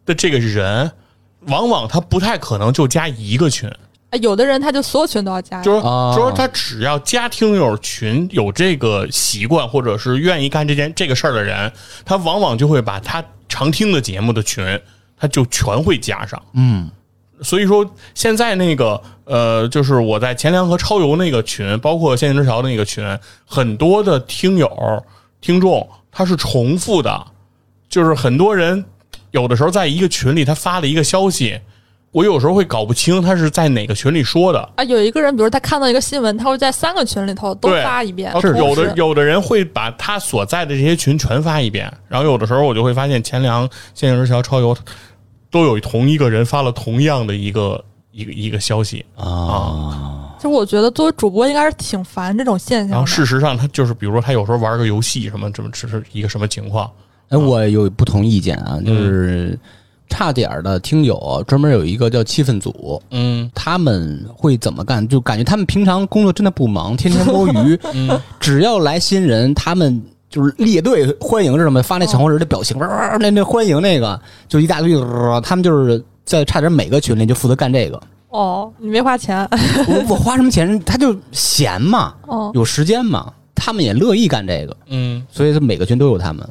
[0.04, 0.90] 的这个人，
[1.46, 3.76] 往往他不太可能就加一个群，哎
[4.20, 5.82] 有的人他就所有群都要加，就是
[6.16, 11.70] 就是他只要加听友群有这个习惯，或者是愿意干这件这个事儿的人，
[12.04, 14.80] 他往往就会把他常听的节目的群，
[15.18, 16.40] 他就全会加上。
[16.54, 16.88] 嗯，
[17.42, 23.04] 所以说现在那个呃，就是我在钱粮和超游那个群，包括仙境之桥的那个群，
[23.44, 25.04] 很多的听友
[25.40, 27.26] 听众他是重复的，
[27.88, 28.82] 就是很多人
[29.32, 31.60] 有的时候在一个群里他发了一个消息，
[32.16, 34.58] 我有时候会搞不清他是在哪个群里说的。
[34.76, 44.74] 啊，有一个人，比如他看到一个新闻，他会在三个群里头都发一遍，是有的有的人会把他所在的这些群全发一遍，然后有的时候我就会发现钱粮、仙境之桥、超游
[45.50, 52.92] 都有同一个人发了同样的一个一个一个消息，啊，其实我觉得作为主播应该是挺烦这种现象。
[52.92, 56.90] 然后事实上他就是比如说他有时候玩个游戏什么这么只是一个什么情况，
[57.28, 59.58] 哎，我有不同意见啊，就是
[60.08, 65.06] 差点儿的听友专门有一个叫气氛组，嗯他们会怎么干？
[65.06, 71.82] 就感觉他们平常工作真的不忙，天天摸鱼， 嗯只要来新人，他们就是列队欢迎是什么？
[71.82, 78.00] 发那小红人的表情，哇哇那那欢迎那个，就一大堆，呃他们就是在差点每个群里就负责干这个。
[78.30, 79.48] 哦，你没花钱
[79.86, 80.78] 我我花什么钱？
[80.84, 86.46] 他就闲嘛，哦，有时间嘛，他们也乐意干这个，嗯，所以他每个群都有他们。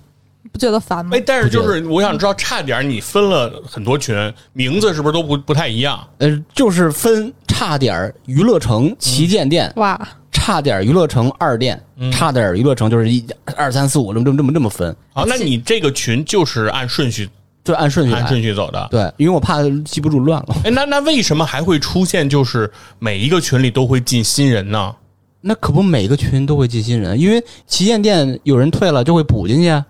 [0.55, 1.23] 不觉得烦吗哎，？
[1.25, 4.15] 但是就是我想知道，差点你分了很多群，
[4.53, 5.99] 名字是不是都不不太一样？
[6.19, 9.99] 呃，就是分差点娱乐城旗舰店，哇，
[10.31, 11.77] 差点娱乐城二店，
[12.09, 13.25] 差点娱乐城就是一
[13.57, 17.29] 二三四五这么这么这么这么分，啊，那你这个群就是按顺序
[17.65, 18.13] 就按顺序。
[18.13, 18.87] 按顺序走的。
[18.89, 20.55] 对，因为我怕记不住乱了。
[20.63, 24.95] 哎，那那为什么还会出现就是每一个群里都会进新人呢？
[25.41, 29.85] 那可不，每个群都会进新人，因为旗舰店有人退了就会补进去，啊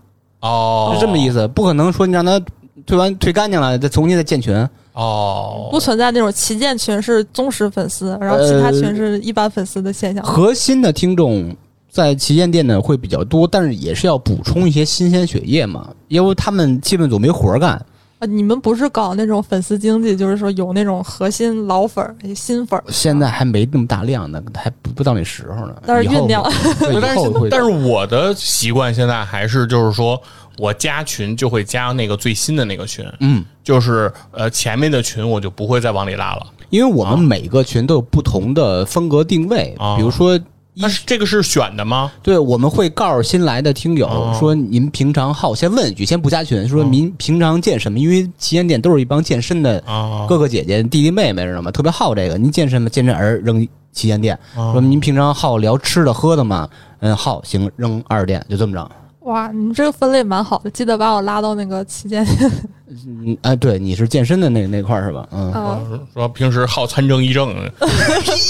[0.46, 1.48] 哦，是这么意思。
[1.48, 2.40] 不可能说你让他
[2.86, 4.56] 退完退干净了，再重新再建群。
[4.94, 10.24] 哦，不存在那种旗舰群是忠实粉丝，然后其他群是一般粉丝的现象。
[10.24, 11.54] 核心的听众
[11.90, 17.84] 在旗舰店呢会比较多，但是也是要补充一些新鲜血液嘛，因为他们基本组没活儿干。
[18.26, 25.76] 啊，你们不是搞那种粉丝经济，就是说有那种核心老粉儿、新粉儿，现在还没那么大量呢，还不不到那时候呢。
[25.86, 26.44] 但是酝酿
[27.02, 30.22] 但是但是我的习惯现在还是就是说
[30.58, 36.48] 我加群就会加那个最新的那个群，嗯，就是呃前面的群我就不会再往里拉了。
[36.72, 40.40] 因为我们每个群都有不同的风格定位，啊比如说。
[40.78, 42.12] 那是这个是选的吗？
[42.22, 47.98] 对，我们会告诉新来的听友哦说，您平常好，先问一句，先不加群，说哦您平常健什么？
[47.98, 51.72] 因为旗舰店都是一帮健身的啊，哥哥姐姐、弟弟妹妹，知道吗？
[51.72, 52.38] 特别好这个。
[52.38, 52.90] 您健身吗？
[52.90, 54.38] 健身儿扔旗舰店。
[54.56, 56.68] 哦说您平常好聊吃的喝的吗？
[57.00, 58.92] 嗯，好，行，扔二店，就这么着。
[59.22, 62.52] 哇，你们这个分类蛮好的，记得把我拉到那个旗舰店
[63.08, 65.26] 嗯，哎，对，你是健身的那那块儿是吧？
[65.32, 65.52] 嗯。
[65.54, 65.80] 啊。
[66.14, 67.88] 说平时好参政议政， 哎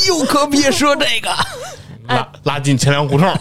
[0.07, 1.29] 呦，可别说这个。
[2.07, 3.33] 拉拉进钱粮胡同。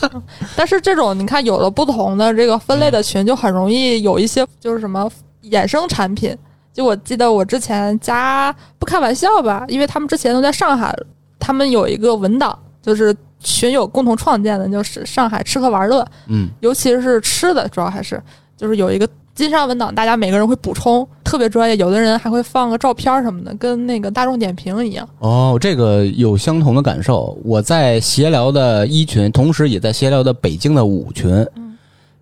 [0.56, 5.10] 但是这种你看，有了不同的这个分类的群，就很容易有一些就是什么
[5.44, 6.36] 衍生产品。
[6.72, 10.94] 就我记得我之前加不开玩笑吧，因为他们之前都在上海，
[11.38, 18.22] 他们有一个文档，就是群友共同创建的，就是上海吃喝玩乐，嗯，尤其是吃的，主要还是
[18.56, 21.74] 就是有一个金山文档，大家每个人会补充，特别专业。
[21.76, 25.08] 有的人还会放个照片什么的，跟那个大众点评一样。
[25.20, 27.38] 哦，这个有相同的感受。
[27.42, 31.46] 我在闲聊的一群，同时也在闲聊的北京的五群。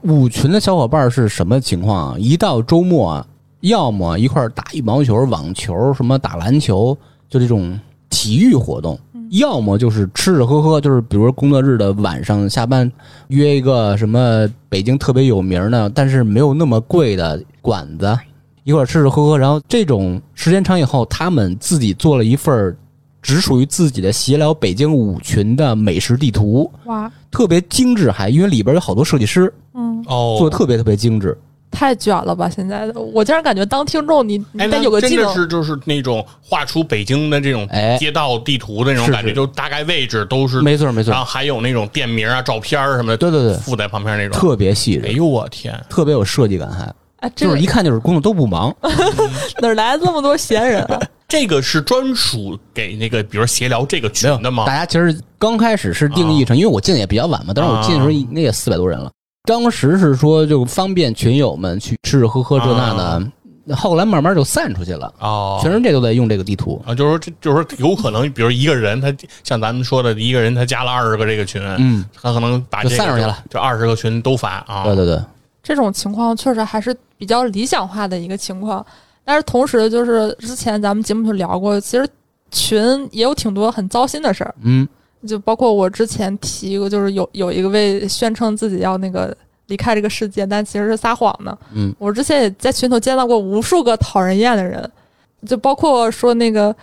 [0.03, 2.16] 五群的小伙伴是什么情况啊？
[2.16, 3.27] 一到周末啊，
[3.61, 6.96] 要么一块打羽毛球、网球，什么打篮球，
[7.29, 8.96] 就这种体育活动；
[9.31, 12.90] 要么就是吃吃喝喝，就是比如说工作日的晚上下班
[13.29, 18.19] 约一个什么北京特别有名的，但是没有那么贵的馆子，
[18.64, 19.38] 一块儿吃吃喝喝。
[19.38, 22.77] 然后这种时间长以后，他们自己做了一份儿
[23.23, 31.37] 只属于自己的闲聊北京五群的美食地图，哇，特别精致还，因为里边有好多设计师嗯，哦，做的特别特别精致。
[31.70, 32.48] 太卷了吧！
[32.48, 35.26] 现在的我竟然感觉当听众你你哎，得有个技能。
[35.26, 44.38] 的是就是那种画出北京的这种哎街道地图的那种感觉，是是就大概位置都是，没错没错然后，还有那种店名啊、照片儿什么的，对对对附在旁边那种。
[44.38, 45.78] 特别细致，哎呦我天！
[45.88, 46.85] 特别有设计感还，
[47.18, 48.74] 哎，这个就是一看就是工作都不忙。
[49.62, 51.00] 哪来这么多闲人啊？
[51.28, 54.76] 这个是专属给那个，比如闲聊这个群的吗大？
[54.76, 59.09] 家其实刚开始是定义成，因为我进的也比较晚嘛，当时我进的时候啊应该也四百多人了。
[59.44, 63.22] 当时是说就方便群友们去吃吃喝喝这那啊。
[63.66, 66.83] 的，后来慢慢就散出去了，哦，全世界都在用这个地图。
[66.85, 74.85] 啊，就是说，这就是说，有可能，比如一个人，他像咱们说的，一个人他加了二十个这个群，嗯，他可能把这个就散出去了，这二十个群都发啊。
[74.85, 75.20] 对对对，
[75.62, 78.85] 这种情况确实还是比较理想化的一个情况。
[79.24, 82.09] 但是同时，就是之前咱们节目就聊过，其实
[82.50, 84.88] 群也有挺多很糟心的事儿，嗯
[85.26, 91.56] 就包括我之前提过，就是有有一个位宣称自己要那个离开这个世界，但其实是撒谎的。
[91.74, 94.90] 嗯，我之前也在群头见到过无数个讨人厌的人，
[95.46, 96.74] 就包括说那个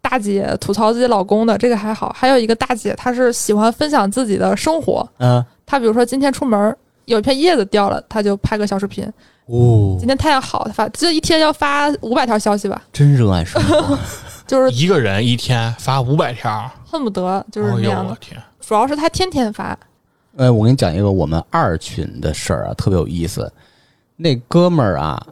[0.00, 9.04] 大姐吐槽自己老公的，这个还好，还有一个大姐她是喜欢分享自己的生活，嗯她比如说今天出门有一片叶子掉了，她就拍个小视频；
[9.46, 13.98] 哦今，天太阳好，她发就一天要发五百条消息吧，真热爱生活。
[14.46, 18.12] 就是一个人一天发五百条，恨不得就是那样的。
[18.12, 19.78] 我天，主要是他天天发，
[20.38, 23.52] 哎，我给你讲一个我们二群的事儿啊，特别有意思。
[24.16, 25.26] 那哥们儿啊，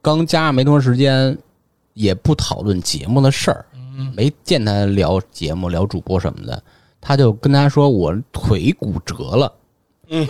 [0.00, 1.36] 刚加上没多长时间，
[1.94, 3.66] 也不讨论节目的事儿，
[4.14, 6.62] 没见他聊节目、聊主播什么的，
[7.00, 9.52] 他就跟他说我腿骨折了，
[10.08, 10.26] 嗯，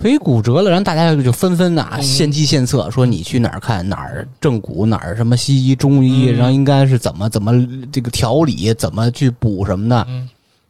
[0.00, 6.36] 腿骨折了，然后大家就纷纷啊献计献策，说你去哪儿看哪儿正骨，哪儿什么西医、中医，嗯。
[6.36, 7.52] 然后应该是怎么怎么
[7.90, 10.28] 这个调理，怎么去补什么的，嗯。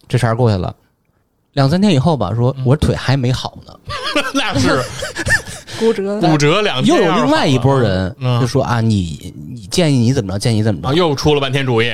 [0.08, 0.74] 这茬过去了。
[1.52, 3.72] 两三天以后吧，说我腿还没好呢，
[4.34, 4.82] 那是。
[5.78, 8.40] 骨折骨折两天又有另外一拨人嗯。
[8.40, 10.96] 就说啊，你你建议你怎么着，建议你怎么啊，着。
[10.96, 11.92] 又出了半天主意，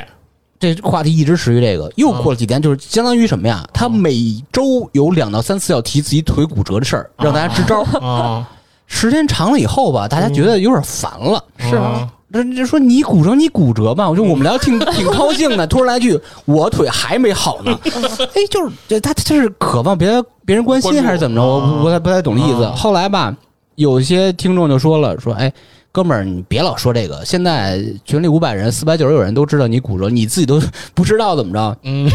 [0.58, 3.66] 这话题一直持续这个，又过了几天，就是相当于什么呀？
[3.72, 4.14] 他每
[4.52, 7.82] 周有两到三次要提自己腿骨折的事儿，让大家支招。
[8.00, 8.48] 啊，
[8.86, 11.42] 时间长了以后吧，大家觉得有点烦了。
[11.58, 11.84] 是吗？
[11.86, 17.78] 啊这这说你骨折你骨折吧，我就我们聊挺 挺高兴的，突然来句我腿还没好呢，
[18.34, 21.44] 哎，就是这他他是渴望别人别人关心还是怎么着？
[21.44, 22.64] 我啊我不太不太懂意思。
[22.64, 23.32] 啊后来吧，
[23.76, 25.52] 有些听众就说了，说哎。
[25.94, 27.24] 哥们儿，你别老说这个。
[27.24, 30.60] 现在群里五百人，四百九十九人都知道你骨折，你自己都
[30.92, 31.78] 不知道怎么着？
[31.84, 32.10] 嗯，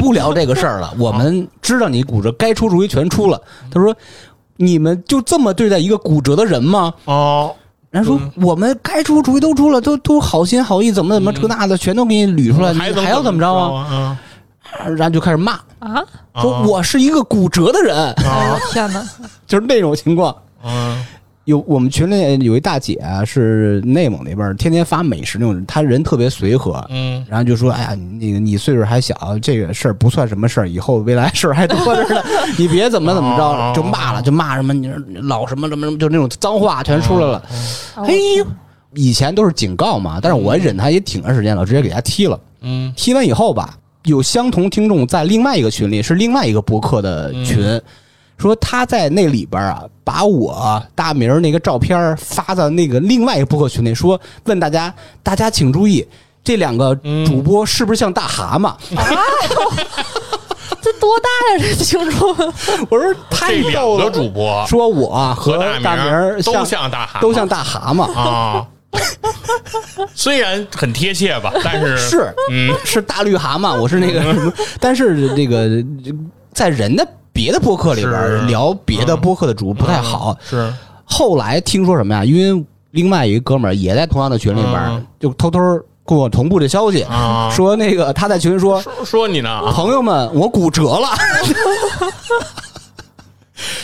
[0.00, 0.92] 不聊这个事儿了。
[0.98, 3.40] 我们知道你骨折，该出主意全出了。
[3.70, 3.96] 他说
[4.58, 7.54] ：“你们就这么对待一个骨折的人吗？”哦，
[7.92, 13.86] 人家说我们该出主意都出了，都都好心好意，怎么怎么这那的，全都给你捋出来，你还要怎么着啊？
[13.92, 14.96] 嗯？
[14.96, 16.02] 然后就开始骂，啊！
[16.42, 19.08] 说我是一个骨折的人，哎呦天哪！
[19.46, 20.34] 就是那种情况。
[20.64, 21.00] 嗯
[21.50, 26.84] 有我们群里有一大姐啊，是内蒙那边，天天发美食那种人，她人特别随和。
[26.90, 32.22] 嗯然后就说：“哎呀，你那个你岁数还小，这个事儿不算什么事儿，以后未来事儿还多着呢，
[32.56, 34.88] 你别怎么怎么哦着，就骂了，就骂什么你
[35.22, 37.38] 老什么什么什么，就那种脏话全出来了。
[37.96, 38.14] 啊嘿，
[38.94, 42.38] 以前都是警告嘛，但是我忍他也挺长时间了，直接给他踢了。
[42.62, 47.80] 嗯踢完以后吧，有相同听众在另外一个群里，是另外一个博客的群，
[48.40, 56.06] 说他在那里边啊，把我大明儿那个照片发到那个另外一个博客群里，说问大家，大家请注意。
[56.42, 56.94] 这两个
[57.26, 59.04] 主播是不是像大蛤蟆 啊？
[60.80, 61.74] 这多大呀？
[61.78, 62.30] 这听众
[62.88, 64.10] 我说太这两个逗了。
[64.10, 68.66] 主播说我啊和和大明都像像大蛤蟆，都像大蛤蟆，啊。
[70.14, 75.68] 虽然很贴切吧，但是是嗯是大绿蛤蟆，我是那个什么，但是这个
[76.54, 77.06] 在人的
[77.40, 80.36] 别的播客里边聊别的播客的主不太好。
[80.42, 80.70] 是
[81.06, 82.22] 后来听说什么呀？
[82.22, 85.58] 因为另外一个哥们儿也在同样的群里边嗯，就偷偷
[86.04, 91.08] 跟我同步这消息，啊，说那个他在群里说说说你呢啊，朋友们，我骨折了。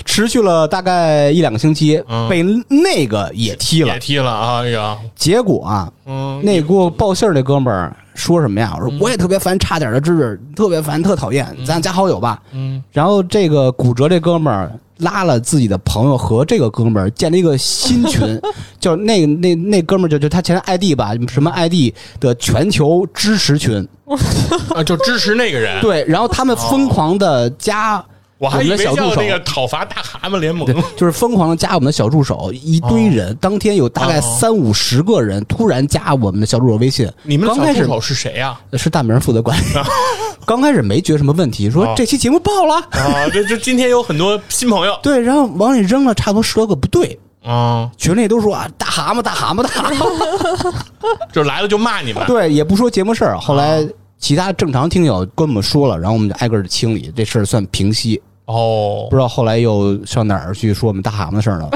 [0.05, 3.99] 持续了大概一两个星期，嗯被那个也踢了也。
[3.99, 8.75] 踢了啊，哎呀，结果啊，嗯，那给我报信儿那哥们儿说什么呀？
[8.77, 12.43] 我说我也特别烦差点的知识，特别烦，特讨厌，咱加好友吧。
[12.53, 18.41] 嗯然后这个骨折这哥们儿拉了自己的朋友和这个哥们儿建了一个新群，
[18.81, 23.87] 叫那那那哥们儿就就他前 ID 吧，什么 ID 的全球支持群。
[24.75, 28.03] 啊，就支持那个人，对，然后他们疯狂的加
[28.39, 37.11] 我还以为小助手叫那个讨伐大蛤蟆联盟，就是疯狂的加我们的小助手，一堆人，当天有大概哦三五十个人突然加我们的小助手微信。
[37.23, 38.59] 你们的刚开始小助手是谁呀？
[38.75, 39.65] 是大明负责管理，
[40.45, 42.75] 刚开始没觉得什么问题，说哦这期节目爆了。
[42.91, 50.75] 啊，这这今天有很多新朋友 对，然后往里扔了差不多十多个，不对，啊，群里都说啊，大蛤蟆，大蛤蟆，大蛤蟆。
[51.33, 53.39] 就来了就骂你们，对，也不说节目事儿。
[53.39, 58.21] 后来啊其他正常听友跟我们说了，然后我们就挨个的清理，这事儿算平息。
[58.47, 61.69] 哦不，知道后来又上哪儿去说我们大蛤蟆的事儿了。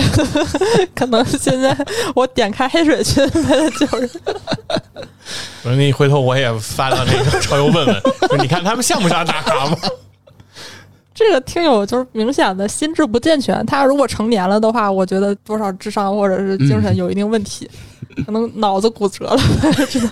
[0.94, 1.76] 可能现在
[2.14, 4.10] 我点开黑水群为了救人，
[5.64, 9.76] 我说你回头我也发到那个超游问问，说 你看他们像不像大蛤蟆？
[11.12, 13.66] 这个听友就是明显的心智不健全。
[13.66, 17.68] 他如果成年了的话，我觉得多少智商或者是精神有一定问题，
[18.24, 19.38] 可能脑子骨折了，
[19.90, 20.10] 只能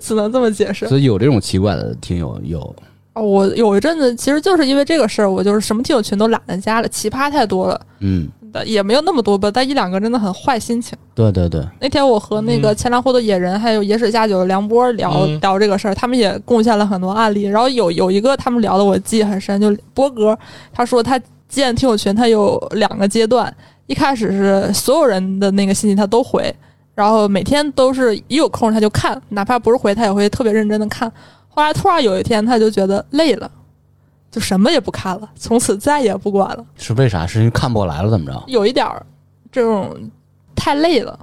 [0.00, 0.88] 只能这么解释。
[0.88, 2.74] 所以有这种奇怪的听友有，
[3.18, 7.80] 哦我有一阵子其实就是因为这个事儿，我就是什么听友群都懒得加了，奇葩太多了。
[8.00, 10.96] 嗯，的，也没有那么多吧，但一两个真的很坏心情。
[11.14, 17.42] 对对对，那天我和那个嗯钱粮湖的野人，还有野水下酒的梁波聊、嗯聊这个事儿，他们也贡献了很多案例。
[17.42, 20.38] 然后有有一个他们聊的我记忆很深，就波哥
[20.72, 23.52] 他说他建听友群，他有两个阶段，
[23.86, 26.54] 一开始是所有人的那个信息他都回，
[26.94, 31.10] 然后每天都是一有空他就看，哪怕不是回他也会特别认真的看。
[31.58, 33.50] 后来突然有一天他就觉得累了，
[34.30, 36.64] 就什么也不看了，从此再也不管了。
[36.76, 37.26] 是为啥？
[37.26, 38.44] 是因为看不过来了，怎么着？
[38.46, 39.04] 有一点儿
[39.50, 39.92] 这种
[40.54, 41.18] 太累了。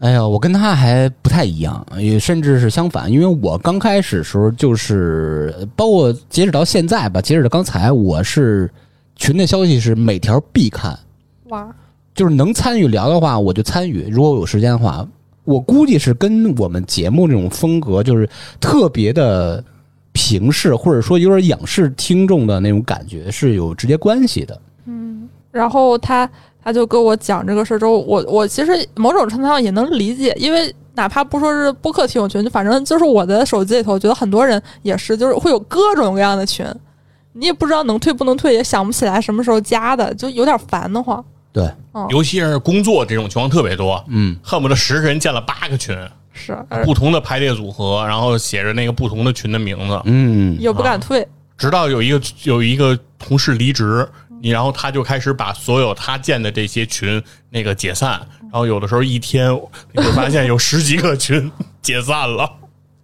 [0.00, 8.70] 哎呀，我跟他还不太一样，也甚至是相反，因为我刚开始的时候就是，包括截止到现在吧，截止到刚才，我是
[9.14, 10.98] 群的消息是每条必看，
[11.44, 11.74] 哇，
[12.14, 15.08] 就是能参与聊的话我就参与，如果我有时间的话，
[15.46, 18.28] 我估计是跟我们节目这种风格就是
[18.60, 19.64] 特别的
[20.12, 24.60] 平视，或者说有点仰视听众的那种感觉是有直接关系的。
[24.84, 26.28] 嗯然后他
[26.62, 36.66] 他就跟我讲这个事儿之后，我我其实某种程度上也能理解，因为哪怕不说是播客听友群，就反正就是我的手机里头，觉得很多人也是，就是会有各种各样的群，
[37.32, 41.24] 你也不知道能退不能退，也想不起来什么时候加的，就有点烦得慌。
[41.56, 41.66] 对，
[42.10, 45.96] 尤其是工作这种情况特别多，嗯，恨不得十个人建了八个群，
[46.34, 51.26] 是，呃不同的排列组合，然后写着那个不同的群的名字，嗯，也不敢退。
[51.56, 54.06] 直到有一个有一个同事离职，
[54.42, 59.50] 你然后他就开始把所有他建的这些群那个解散，然后有的时候一天
[59.92, 61.50] 你会发现有十几个群
[61.80, 62.46] 解散了。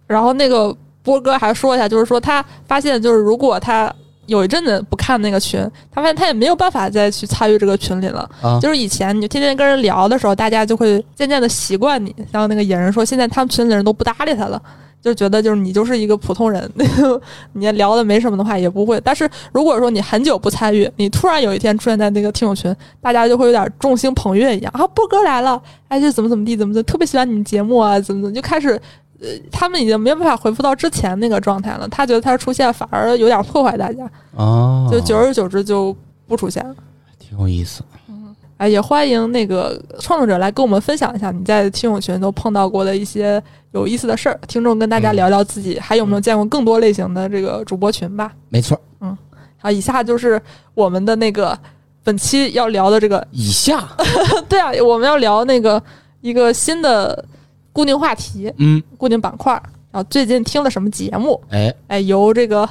[0.05, 3.91] 然后那个波哥还说一下，就是说他发现，就是如果他
[4.25, 5.59] 有一阵子不看那个群，
[5.91, 8.29] 他发现他也没有办法再去参与这个群里了。
[8.41, 12.15] 啊就是以前你就天天跟人聊的时候，大家就会渐渐的习惯你。
[12.31, 14.61] 像那个野人说，现在他们群里的人都不搭理他了。
[15.01, 16.71] 就觉得就是你就是一个普通人，
[17.51, 19.01] 你聊的没什么的话也不会。
[19.03, 28.81] 但是如果说你很久不参与，你突然有一天出现在那个听友群，大家就会有点众星捧月一样啊，波哥来了，哎，就怎么怎么地，怎么怎么，特别喜欢你们节目啊，怎么怎么，就开始，
[29.21, 31.87] 呃，他们已经没有办法回复到之前那个状态了。
[31.87, 35.95] 他觉得他出现反而有点破坏大家，哦，就久而久之就
[36.27, 36.75] 不出现了。
[37.19, 37.81] 挺有意思。
[38.09, 43.41] 嗯哎，也欢迎那个创作者来跟我们分享一下你在听友群都碰到过的一些
[43.71, 44.39] 有意思的事儿。
[44.47, 48.31] 听众跟大家聊聊自己还有没有见过更多类型的这个主播群吧。
[48.49, 49.17] 没错，嗯
[49.57, 50.41] 好，以下就是
[50.75, 51.57] 我们的那个
[52.03, 53.85] 本期要聊的这个，以下，
[54.47, 55.81] 对啊，我们要聊那个
[56.21, 57.25] 一个新的
[57.73, 59.61] 固定话题、嗯，固定板块儿。
[59.91, 61.39] 然后最近听了什么节目？
[61.49, 62.67] 哎，哎，由这个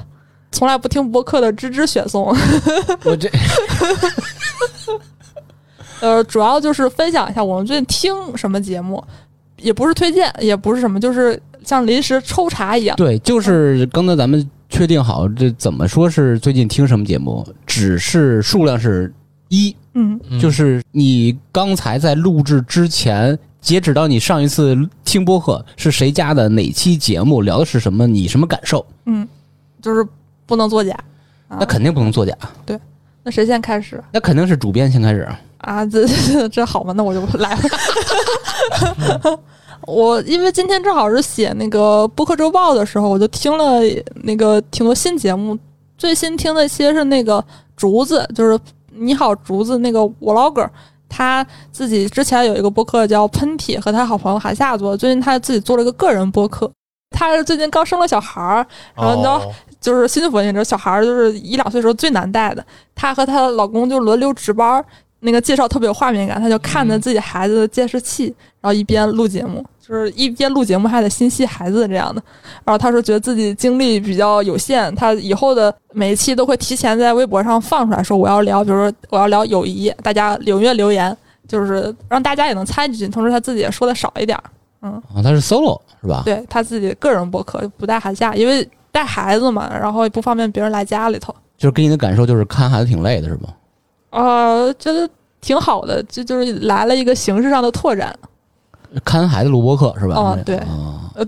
[0.50, 2.34] 从来不听播客的芝芝选送。
[3.04, 3.30] 我这
[6.00, 9.02] 呃，主要就是分享一下我们最近听什么节目，
[9.58, 12.96] 也不是推荐，也不是什么，就是像临时抽查一样。
[12.96, 19.12] 对，就是刚才咱们确定好这怎么说是最近听什么节目，只是数量是
[19.48, 28.84] 一，嗯，就是你刚才在录制之前，截止到你上一次听播客是谁家的哪期节目，聊的是什么，你什么感受？
[29.06, 29.26] 嗯
[29.80, 30.06] 就是
[30.44, 30.92] 不能作假。
[31.48, 32.36] 啊那肯定不能作假，
[32.66, 32.78] 对
[33.22, 35.28] 那谁先开始那肯定是主编先开始。
[35.58, 35.86] 啊？
[35.86, 36.92] 这 这这好吗？
[36.96, 37.60] 那我就来了。
[39.86, 43.80] 我因为今天正好是写那个播客周报的时候，我就听了
[44.24, 45.56] 那个挺多新节目。
[45.98, 47.44] 最新听的其实是那个
[47.76, 48.58] 竹子，就是
[48.90, 50.68] 你好竹子那个 vlogger，
[51.14, 54.96] 他自己之前有一个播客叫喷嚏，和他好朋友韩夏做。
[54.96, 56.70] 最近他自己做了一个个人播客。
[57.10, 64.84] 他是最近刚生了小孩儿，然后你知道哦就是新福音这小孩儿就是一两岁时候最难带的，她和她老公就轮流值班儿，
[65.24, 68.24] 那个介绍特别有画面感，他就看着自己孩子的监视器，
[68.60, 72.20] 然后一边录节目，就是一边录节目还得心系孩子这样的。
[72.64, 81.16] 然后他说觉得自己精力比较有限，他以后的每一期都会提前在微博上放出来说我要聊，比如说我要聊友谊，大家踊跃留言，
[81.46, 84.36] 就是让大家也能参与进去，同时他自己也说的少一点
[84.82, 84.92] 嗯。
[85.14, 86.22] 啊，他是 solo 是吧？
[86.24, 91.32] 对他自己个人博客不带寒假，因为带孩子嘛，然后也不方便别人来家里头。
[91.56, 93.48] 就是给你的感受就是看孩子挺累的，是吧？
[94.12, 95.08] 呃，觉得
[95.40, 98.16] 挺好的，这就是来了一个形式上的拓展。
[99.04, 100.14] 看孩子录播课是吧？
[100.14, 100.60] 是哦对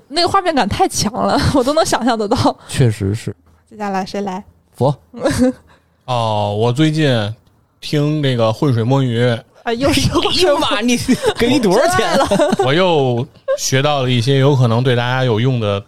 [0.09, 2.57] 那个画面感太强了， 我都能想象得到。
[2.68, 3.35] 确实是。
[3.68, 4.43] 接下来谁来？
[4.72, 4.95] 佛，
[6.07, 7.35] 哦，我最近
[7.80, 9.24] 听这个浑水摸鱼，
[9.62, 10.97] 啊，又是我哎呦妈，你
[11.39, 12.26] 给你多少钱了？
[12.66, 13.26] 我又
[13.59, 15.82] 学到了一些有可能对大家有用的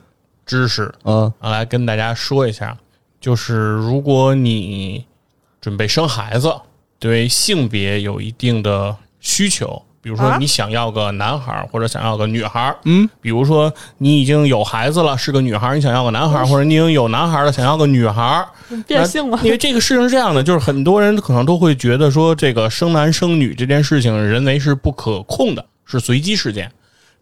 [0.46, 2.76] 知识，嗯啊，来跟大家说一下，
[3.20, 5.04] 就是如果你
[5.60, 6.54] 准备生孩子，
[6.98, 18.48] 对性别有一定的需求，比如说啊你想要个男孩儿或者想要个女孩儿，嗯，比如说你已经有孩子了，是个女孩儿，你想要个男孩儿，或者你已经有男孩儿了，想要个女孩儿，
[18.86, 19.38] 变性了。
[19.42, 26.70] 因为这个事情是这样的，就是很多人可能都会觉得说，这个生男生女这件事情，人为是不可控的，是随机事件。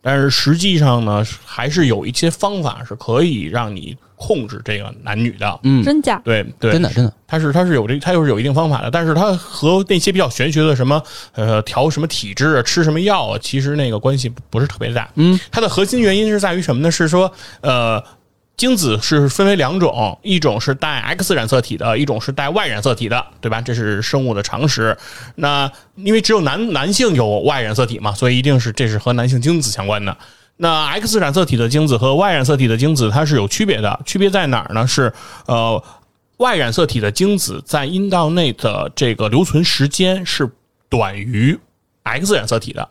[0.01, 3.97] 但是实际上呢，还是有一些方法是可以让你
[4.27, 5.61] 控制这个男女的。
[5.65, 6.19] 嗯，真假？
[6.25, 11.03] 对对，真的真的，它是它是有这它又是有一定方法的，但是它和那些比较玄学的什么
[11.35, 15.11] 呃调什么体质啊、吃什么药啊，其实那个关系不不是特别大。
[15.17, 16.91] 嗯，它的核心原因是在于什么呢？
[16.91, 18.03] 是说呃。
[18.57, 23.61] 精子是分为两种，一种是带 X 染色体的，一种是带 Y 染色体的，对吧？
[23.61, 24.97] 这是生物的常识。
[25.35, 30.17] 那因为只有男男性有 Y 染色体嘛，所以一定是这是和男性精子相关的。
[30.57, 34.87] 那 X 染色体的精子和 Y 染色体的精子它是有区别的，区别在哪儿呢？
[34.87, 35.13] 是
[35.47, 35.83] 呃
[36.37, 40.51] ，Y 染色体的精子在阴道内的这个留存时间是
[40.89, 41.59] 短于
[42.05, 42.89] X 染色体的。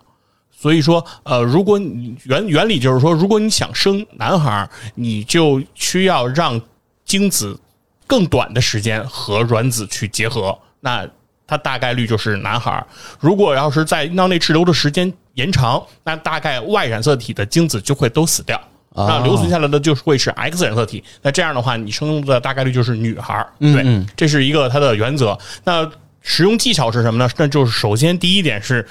[0.51, 6.61] 所以说，呃，如果你原原理就是说，如果你想生男孩，你就需要让
[7.03, 7.59] 精子
[8.07, 11.05] 更短的时间和卵子去结合，那
[11.47, 12.85] 它大概率就是男孩儿。
[13.19, 18.59] 如果要是在阴道内滞留的时间延长，那大概 Y 染色体的精子就会都死掉。
[18.95, 23.49] 哦那留存下来的就是会是 X 染色体，那这样的话，你生的大概率就是女孩儿。
[23.59, 25.35] 对嗯嗯，这是一个它的原则。
[25.63, 25.89] 那
[26.21, 27.27] 使用技巧是什么呢？
[27.37, 28.87] 那就是首先第一点是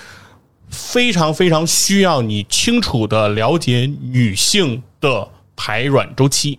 [0.68, 6.58] 非常非常需要你清楚的了解女性的排卵周期，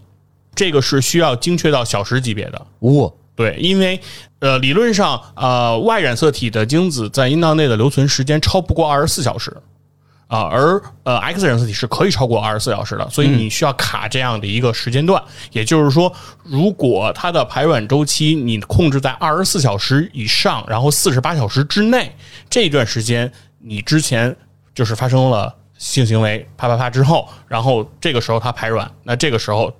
[0.56, 2.66] 这个是需要精确到小时级别的。
[2.80, 3.99] 哇，对，因为
[4.39, 9.55] 呃，理论上呃，Y 染色体的精子在阴道内的留存时间超不过二十四小时。
[10.27, 15.21] 啊，而呃，X 染色体是可以超过二十四小时的，所以你需要卡这样的一个时间段。
[15.51, 16.11] 也就是说，
[16.41, 22.15] 如果它的排卵周期你控制在二十四小时以上，然后四十八小时之内，
[22.49, 24.36] 这段时间你之前
[24.73, 29.71] 就是发生了性行为，啪啪啪之后，然后这个时候它排卵，那这个时候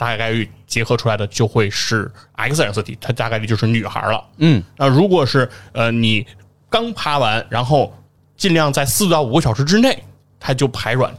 [0.00, 4.24] 大概率结合出来的就会是 X 染色体，它大概率就是女孩了。
[4.38, 6.26] 嗯，那如果是呃你
[6.70, 7.94] 刚趴完，然后
[8.34, 10.02] 尽量在四到五个小时之内，
[10.38, 11.14] 它就排卵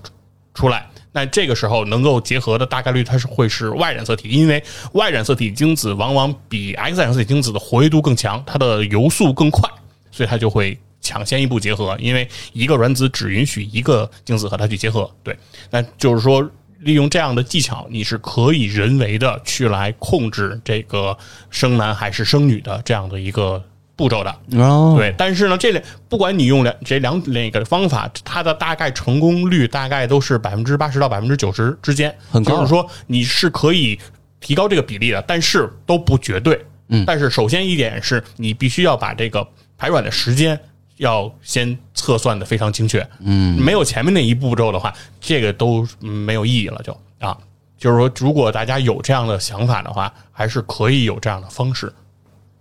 [0.56, 0.90] 出来。
[1.12, 4.64] 那这个时候能够结合的大概率它是会是 Y 染色体，因为
[4.94, 9.70] Y 染色体精子往往比 X 染色体精子的活跃度更强，它的游速更快，
[10.10, 11.96] 所以它就会抢先一步结合。
[12.00, 15.38] 因为一个卵子只允许一个精子和它去结合，对，
[15.70, 16.50] 那就是说。
[16.82, 21.18] 利用这样的技巧，你是可以人为的去来控制这个
[21.50, 23.64] 生男还是生女的这样的一个
[23.96, 24.36] 步骤的。
[24.60, 34.00] 哦，对，但是呢，这两不管你用两这两那个方法，它的大概成功率大概都是百分之八十到百分之九十之间，很高就是说你是可以
[34.40, 36.60] 提高这个比例的，但是都不绝对。
[36.94, 40.60] 嗯但是首先一点是你必须要把这个排卵的时间
[41.02, 43.06] 要先测算的非常精确。
[43.22, 47.36] 嗯，没有前面那一步骤的话，这个都嗯没有意义了就，啊。
[47.76, 51.92] 就是说，如果大家有这样的想法的话，还是可以有这样的方式。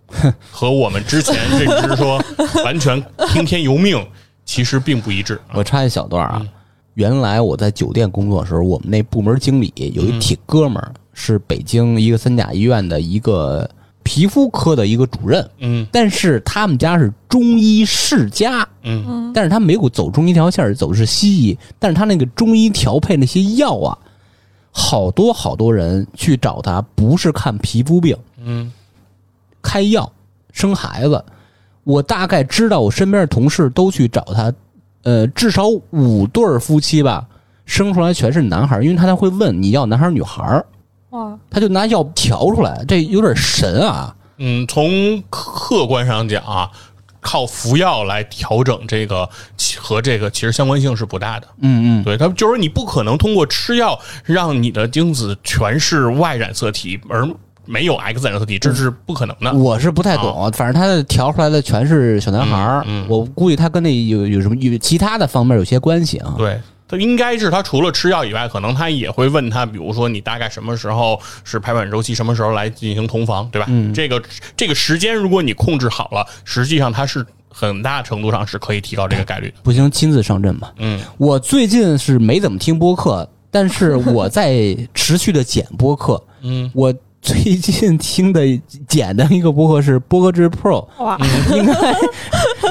[0.51, 2.19] 和我们之前认知说
[2.65, 4.03] 完全听天由命，
[4.43, 5.39] 其实并不一致。
[5.53, 6.43] 我插一小段啊，
[6.95, 13.69] 原来我在酒店工作的时候，我们那部门经理有一铁哥们儿，是北京一个三甲医院的一个
[14.03, 15.87] 皮肤科的一个主任，嗯。
[15.91, 19.31] 但是他们家是中医世家，嗯。
[19.33, 23.97] 但是他没有走中医这条线，走的是西医，但是他那个中医调配那些药啊，
[24.71, 28.71] 好多好多人去找他，不是看皮肤病，嗯。
[29.61, 30.11] 开药
[30.51, 31.23] 生孩子。
[31.83, 34.53] 我大概知道，我身边的同事都去找他，
[35.01, 37.27] 呃，至少五对夫妻吧，
[37.65, 40.63] 生出来全是男孩，因为他才会问你要男孩女孩
[41.11, 44.15] 儿，哇，他就拿药调出来，这有点神啊！
[44.37, 46.69] 嗯，从客观上讲啊，
[47.19, 49.29] 靠服药来调整这个
[49.77, 51.47] 和这个其实相关性是不大的。
[51.61, 57.27] 嗯嗯，对，他就是你不可能通过吃药让你的精子全是 Y 染色体，而
[57.65, 59.53] 没有 X 染色体，这是不可能的。
[59.53, 66.33] 我是不太懂，反正他调出来的全是小男孩儿，嗯嗯我估计他跟那有有什么有其他的方面有些关系啊。
[66.35, 66.59] 对，
[66.91, 73.67] 他应该是他除了吃药以外，可能他也会问他，比如说你大概什么时候是排卵周期，什么时候来进行同房，对吧？
[73.95, 74.21] 这个
[74.57, 79.55] 这个时间如果你控制好了，实际上它是很大程度上是可以提高这个概率的。
[79.63, 80.73] 不行，亲自上阵吧。
[80.77, 86.21] 嗯我最近是没怎么听播客，但是我在持续的剪播客。
[86.41, 88.41] 嗯，我最近听的
[88.87, 91.17] 剪的一个播客是播客制 Pro， 哇，
[91.53, 91.73] 应该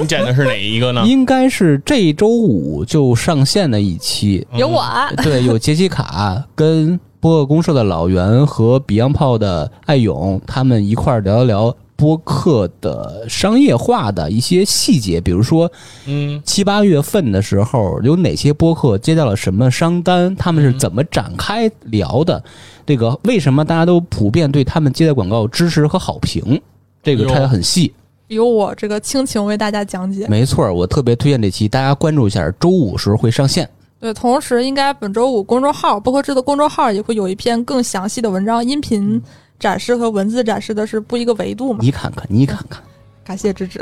[0.01, 1.05] 你剪的是哪一个呢？
[1.07, 4.45] 应该是这周五就上线的一期。
[4.55, 4.85] 有我，
[5.19, 15.71] 对，有杰西卡跟播客公社的老袁和 Beyond 炮的艾勇他们一块儿聊一聊播客的商业化的一些细节，比如说
[16.07, 16.43] 嗯。
[16.45, 22.43] 七八月份的时候有哪些播客接到了什么商单，他们是怎么展开聊的，
[22.91, 26.61] 这个为什么大家都普遍对他们接的广告支持和好评，
[27.05, 27.95] 这个拆的很细。
[28.27, 30.27] 由我这个倾情为大家讲解。
[30.27, 33.71] 没错，我特别推荐这期，大家关注一下，周五时候会上线。
[34.01, 39.23] 对，同时应该本周五公众号播客制的公众号也会有一篇更详细的文章，音频
[39.61, 41.79] 展示和文字展示的是不一个维度嘛。
[41.81, 42.83] 你看看，你看看，
[43.23, 43.79] 感谢支持。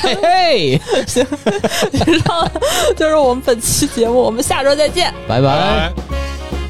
[0.00, 0.80] 嘿嘿，
[1.92, 2.48] 以上
[2.96, 5.12] 就是我们本期节目，我们下周再见。
[5.26, 5.92] 拜拜。
[5.98, 6.61] 拜。